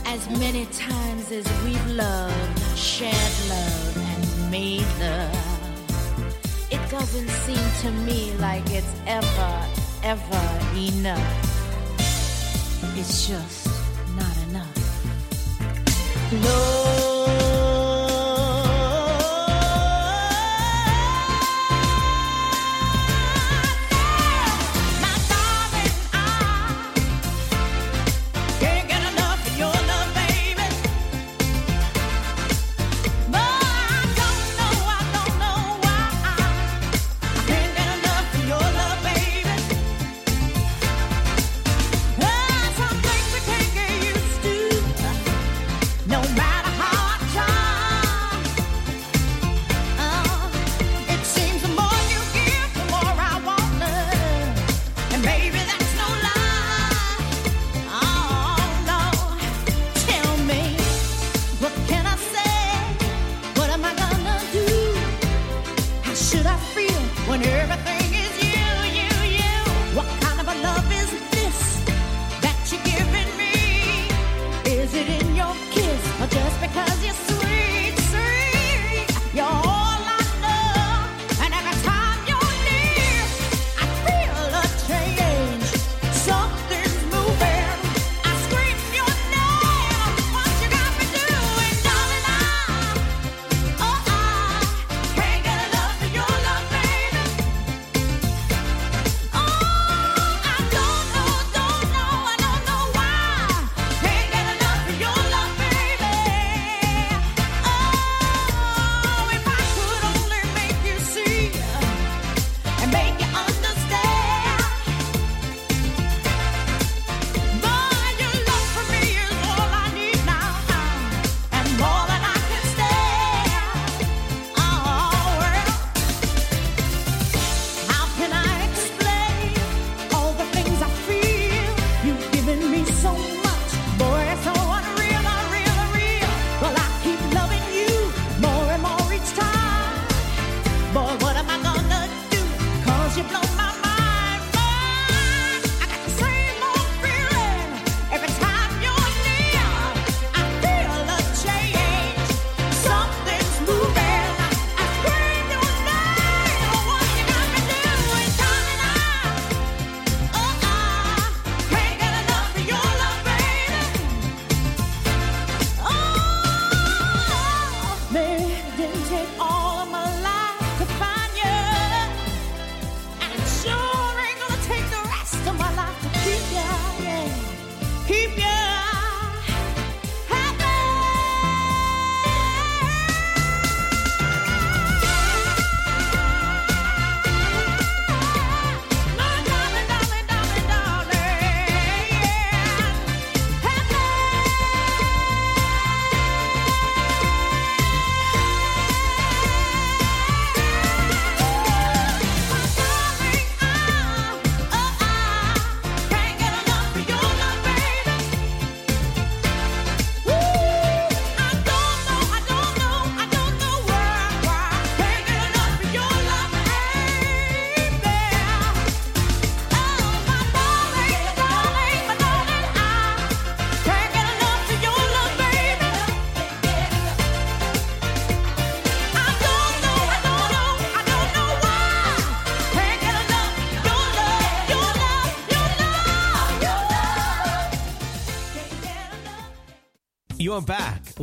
[0.05, 5.35] As many times as we've loved, shared love, and made love,
[6.71, 9.65] it doesn't seem to me like it's ever,
[10.03, 10.45] ever
[10.75, 11.49] enough.
[12.95, 13.67] It's just
[14.15, 14.77] not enough.
[16.31, 17.02] No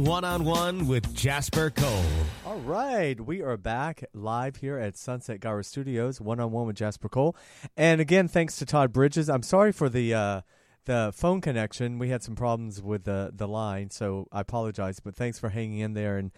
[0.05, 2.05] one on one with Jasper Cole.
[2.47, 6.77] All right, we are back live here at Sunset Gower Studios, one on one with
[6.77, 7.37] Jasper Cole,
[7.77, 9.29] and again, thanks to Todd Bridges.
[9.29, 10.41] I'm sorry for the uh,
[10.87, 11.99] the phone connection.
[11.99, 15.01] We had some problems with the the line, so I apologize.
[15.01, 16.31] But thanks for hanging in there, and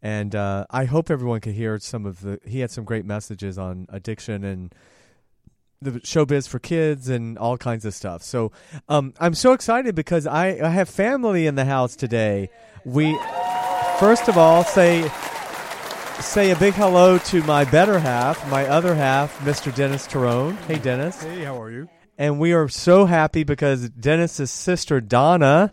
[0.00, 2.40] and uh, I hope everyone could hear some of the.
[2.46, 4.74] He had some great messages on addiction and
[5.82, 8.22] the showbiz for kids and all kinds of stuff.
[8.22, 8.52] So
[8.90, 12.50] um, I'm so excited because I, I have family in the house today.
[12.84, 13.18] We
[13.98, 15.10] first of all say
[16.20, 19.74] say a big hello to my better half, my other half, Mr.
[19.74, 20.54] Dennis Terone.
[20.66, 21.22] Hey, Dennis.
[21.22, 21.88] Hey, how are you?
[22.18, 25.72] And we are so happy because Dennis's sister Donna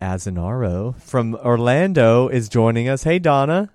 [0.00, 3.02] Azanaro from Orlando is joining us.
[3.02, 3.72] Hey, Donna.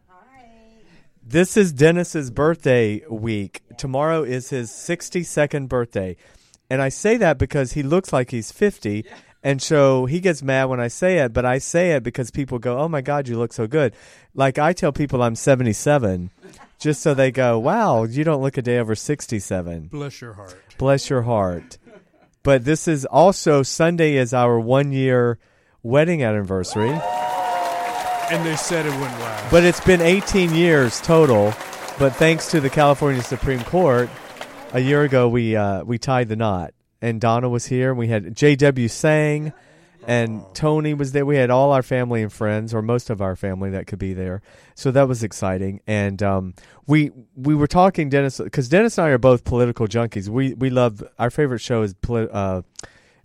[1.32, 3.62] This is Dennis's birthday week.
[3.78, 6.18] Tomorrow is his 62nd birthday.
[6.72, 9.06] And I say that because he looks like he's 50.
[9.44, 12.58] And so he gets mad when I say it, but I say it because people
[12.58, 13.94] go, "Oh my god, you look so good."
[14.34, 16.32] Like I tell people I'm 77
[16.80, 20.58] just so they go, "Wow, you don't look a day over 67." Bless your heart.
[20.80, 21.78] Bless your heart.
[22.42, 25.38] But this is also Sunday is our 1 year
[25.84, 27.00] wedding anniversary.
[28.32, 29.52] And they said it wouldn't last.
[29.52, 31.54] But it's been 18 years total.
[31.98, 34.10] But thanks to the California Supreme Court,
[34.72, 37.94] a year ago we uh, we tied the knot, and Donna was here.
[37.94, 38.88] We had J.W.
[38.88, 39.52] sang,
[40.08, 41.26] and Tony was there.
[41.26, 44.14] We had all our family and friends, or most of our family, that could be
[44.14, 44.42] there.
[44.76, 45.82] So that was exciting.
[45.88, 46.54] And um,
[46.88, 50.30] we we were talking Dennis because Dennis and I are both political junkies.
[50.30, 52.62] We we love our favorite show is uh,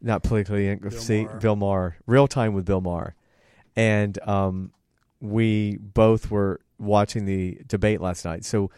[0.01, 1.39] not politically Bill see Maher.
[1.39, 3.15] Bill Maher, Real Time with Bill Maher,
[3.77, 4.73] and um,
[5.25, 8.45] we both were watching the debate last night.
[8.45, 8.71] So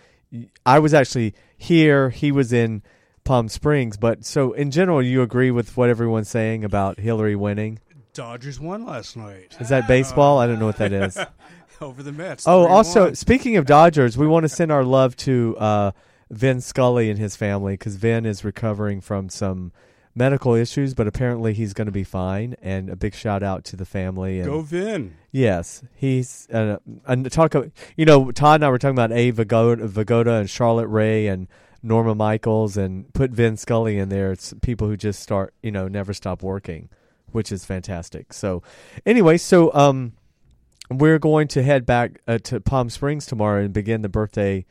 [0.65, 2.11] I was actually here.
[2.11, 2.83] He was in
[3.25, 3.97] Palm Springs.
[3.97, 7.81] But so in general, you agree with what everyone's saying about Hillary winning?
[8.15, 9.57] Dodgers won last night.
[9.61, 10.39] Is that baseball?
[10.39, 11.19] I don't know what that is.
[11.81, 12.49] Over the Mets.
[12.49, 13.17] Oh, also 3-1.
[13.19, 15.91] speaking of Dodgers, we want to send our love to uh,
[16.31, 19.73] Vin Scully and his family because Vin is recovering from some
[20.17, 22.57] medical issues, but apparently he's going to be fine.
[22.63, 24.41] And a big shout out to the family.
[24.41, 25.15] And Go Vin.
[25.31, 27.55] Yes, he's uh, and talk.
[27.97, 29.31] You know, Todd and I were talking about A.
[29.31, 31.47] Vigoda, Vigoda and Charlotte Rae and
[31.83, 34.33] Norma Michaels, and put Vin Scully in there.
[34.33, 36.89] It's people who just start, you know, never stop working,
[37.31, 38.33] which is fantastic.
[38.33, 38.63] So,
[39.05, 40.15] anyway, so um,
[40.91, 44.65] we're going to head back uh, to Palm Springs tomorrow and begin the birthday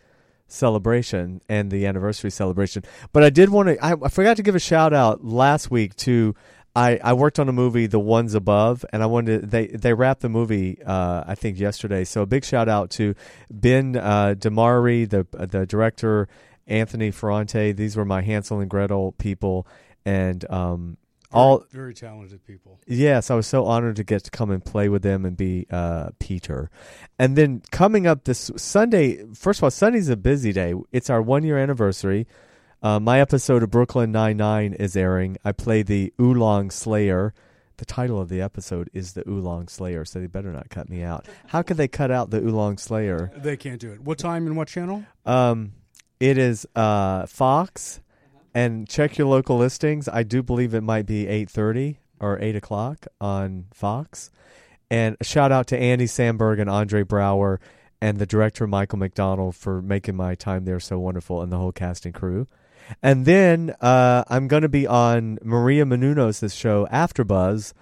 [0.48, 2.84] celebration and the anniversary celebration.
[3.12, 3.84] But I did want to.
[3.84, 6.36] I, I forgot to give a shout out last week to.
[6.78, 9.93] I, I worked on a movie, The Ones Above, and I wanted to, they they
[9.93, 12.04] wrapped the movie uh, I think yesterday.
[12.04, 13.16] So a big shout out to
[13.50, 16.28] Ben uh, the the director,
[16.68, 17.72] Anthony Ferrante.
[17.72, 19.66] These were my Hansel and Gretel people,
[20.06, 20.98] and um,
[21.36, 22.80] all Very talented people.
[22.88, 25.68] Yes, I was so honored to get to come and play with them and be
[25.70, 26.70] uh, Peter.
[27.20, 30.74] And then coming up this Sunday, first of all, Sunday's a busy day.
[30.92, 32.28] It's our one year anniversary.
[32.82, 35.38] Uh, my episode of Brooklyn Nine Nine is airing.
[35.44, 37.34] I play the Oolong Slayer.
[37.78, 41.04] The title of the episode is the Oolong Slayer, so they better not cut me
[41.04, 41.26] out.
[41.48, 43.32] How could they cut out the Oolong Slayer?
[43.36, 44.02] They can't do it.
[44.02, 45.04] What time and what channel?
[45.26, 45.74] Um,
[46.20, 48.00] it is uh, Fox,
[48.56, 50.08] and check your local listings.
[50.08, 54.32] I do believe it might be eight thirty or eight o'clock on Fox.
[54.89, 57.60] And a shout out to Andy Samberg and Andre Braugher
[58.01, 61.72] and the director Michael McDonald for making my time there so wonderful and the whole
[61.72, 62.47] cast and crew.
[63.01, 67.74] And then uh, I'm going to be on Maria Menounos' show AfterBuzz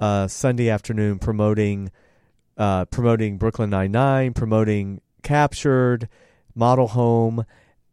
[0.00, 1.90] uh, Sunday afternoon, promoting
[2.56, 6.08] uh, promoting Brooklyn Nine Nine, promoting Captured,
[6.54, 7.44] Model Home,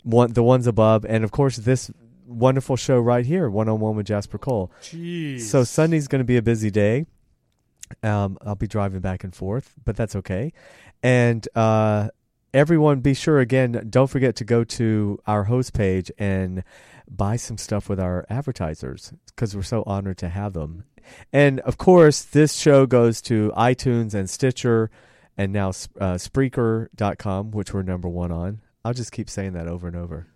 [0.01, 1.91] one the ones above, and of course this
[2.25, 4.71] wonderful show right here, one on one with Jasper Cole.
[4.81, 5.41] Jeez.
[5.41, 7.05] So Sunday's going to be a busy day.
[8.03, 10.53] Um, I'll be driving back and forth, but that's okay.
[11.03, 12.09] And uh,
[12.53, 16.63] everyone, be sure again, don't forget to go to our host page and
[17.07, 20.85] buy some stuff with our advertisers because we're so honored to have them.
[21.31, 24.89] And of course, this show goes to iTunes and Stitcher
[25.37, 28.61] and now uh, Spreaker.com, which we're number one on.
[28.83, 30.27] I'll just keep saying that over and over.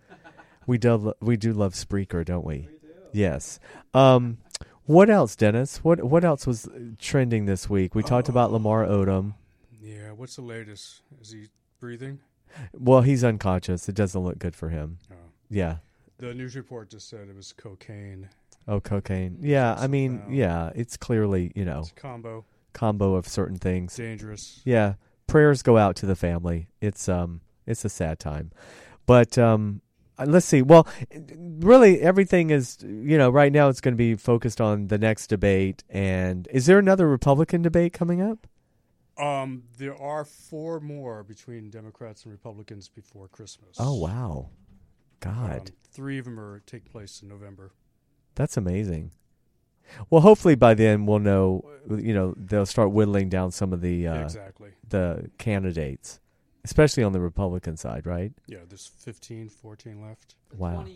[0.66, 2.68] We do, we do love Spreaker, don't we?
[3.12, 3.58] Yes.
[3.94, 4.38] Um,
[4.84, 5.78] what else, Dennis?
[5.84, 7.94] What what else was trending this week?
[7.94, 9.34] We talked about Lamar Odom.
[9.80, 10.10] Yeah.
[10.12, 11.02] What's the latest?
[11.20, 11.46] Is he
[11.80, 12.20] breathing?
[12.72, 13.88] Well, he's unconscious.
[13.88, 14.98] It doesn't look good for him.
[15.10, 15.14] Oh.
[15.48, 15.76] Yeah.
[16.18, 18.28] The news report just said it was cocaine.
[18.68, 19.38] Oh, cocaine.
[19.40, 22.44] Yeah, I mean, yeah, it's clearly, you know, It's a combo.
[22.74, 23.96] combo of certain things.
[23.96, 24.60] Dangerous.
[24.64, 24.94] Yeah.
[25.26, 26.68] Prayers go out to the family.
[26.80, 28.50] It's um it's a sad time.
[29.06, 29.80] But um
[30.24, 30.62] let's see.
[30.62, 30.86] Well,
[31.38, 35.28] really everything is, you know, right now it's going to be focused on the next
[35.28, 38.46] debate and is there another Republican debate coming up?
[39.18, 43.76] Um, there are four more between Democrats and Republicans before Christmas.
[43.78, 44.48] Oh wow,
[45.20, 47.72] God, Um, three of them are take place in November.
[48.34, 49.12] that's amazing.
[50.08, 51.64] Well, hopefully by then we'll know.
[51.90, 54.70] You know, they'll start whittling down some of the uh, exactly.
[54.88, 56.20] the candidates,
[56.64, 58.32] especially on the Republican side, right?
[58.46, 60.34] Yeah, there's 15, 14 left.
[60.56, 60.86] Wow.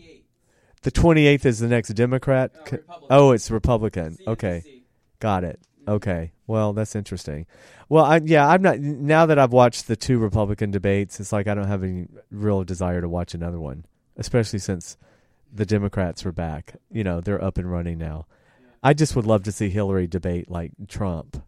[0.81, 2.51] The 28th is the next Democrat.
[2.65, 4.17] Co- oh, it's Republican.
[4.27, 4.83] Okay.
[5.19, 5.59] Got it.
[5.87, 6.31] Okay.
[6.47, 7.45] Well, that's interesting.
[7.89, 11.47] Well, I, yeah, I'm not now that I've watched the two Republican debates, it's like
[11.47, 13.85] I don't have any real desire to watch another one,
[14.17, 14.97] especially since
[15.53, 16.75] the Democrats were back.
[16.91, 18.25] You know, they're up and running now.
[18.83, 21.41] I just would love to see Hillary debate like Trump.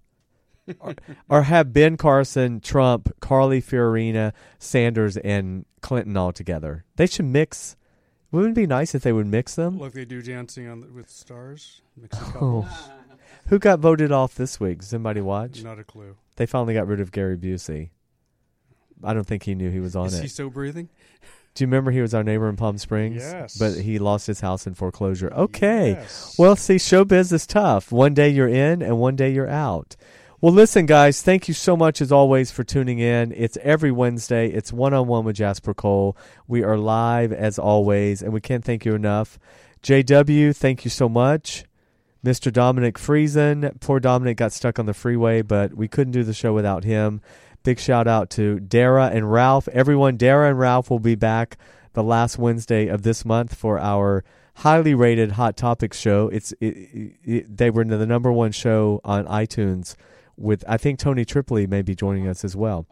[0.79, 0.95] Or,
[1.29, 6.83] or have Ben Carson, Trump, Carly Fiorina, Sanders, and Clinton all together.
[6.95, 7.75] They should mix.
[8.31, 9.79] Wouldn't it be nice if they would mix them?
[9.79, 11.81] Like they do Dancing on the, with Stars.
[12.41, 12.67] Oh.
[13.47, 14.79] Who got voted off this week?
[14.79, 15.63] Does anybody watch?
[15.63, 16.17] Not a clue.
[16.35, 17.89] They finally got rid of Gary Busey.
[19.03, 20.23] I don't think he knew he was on Is it.
[20.23, 20.89] he still breathing?
[21.53, 23.23] Do you remember he was our neighbor in Palm Springs?
[23.23, 23.57] Yes.
[23.57, 25.31] But he lost his house in foreclosure.
[25.33, 25.91] Okay.
[25.91, 26.35] Yes.
[26.37, 27.91] Well, see, showbiz is tough.
[27.91, 29.95] One day you're in and one day you're out.
[30.39, 33.33] Well, listen, guys, thank you so much as always for tuning in.
[33.35, 34.49] It's every Wednesday.
[34.49, 36.15] It's one on one with Jasper Cole.
[36.47, 39.39] We are live as always, and we can't thank you enough.
[39.81, 41.65] JW, thank you so much.
[42.23, 42.53] Mr.
[42.53, 43.79] Dominic Friesen.
[43.81, 47.19] Poor Dominic got stuck on the freeway, but we couldn't do the show without him.
[47.63, 49.67] Big shout out to Dara and Ralph.
[49.69, 51.57] Everyone, Dara and Ralph will be back
[51.93, 54.23] the last Wednesday of this month for our
[54.57, 56.27] highly rated Hot Topics show.
[56.27, 59.95] It's it, it, they were the number one show on iTunes.
[60.37, 62.85] With I think Tony Tripoli may be joining us as well.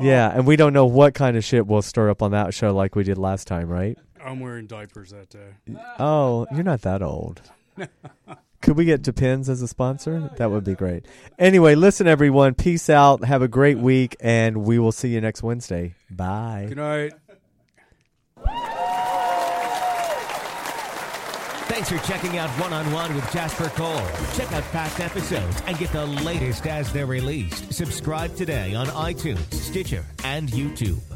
[0.00, 2.72] Yeah, and we don't know what kind of shit we'll stir up on that show
[2.72, 3.98] like we did last time, right?
[4.24, 5.78] I'm wearing diapers that day.
[5.98, 7.42] Oh, you're not that old.
[8.62, 10.30] Could we get Depends as a sponsor?
[10.38, 11.06] That would be great.
[11.38, 12.54] Anyway, listen, everyone.
[12.54, 13.24] Peace out.
[13.24, 15.94] Have a great week, and we will see you next Wednesday.
[16.10, 16.66] Bye.
[16.68, 17.12] Good
[18.44, 18.72] night.
[21.76, 24.00] Thanks for checking out One on One with Jasper Cole.
[24.34, 27.70] Check out past episodes and get the latest as they're released.
[27.70, 31.15] Subscribe today on iTunes, Stitcher, and YouTube.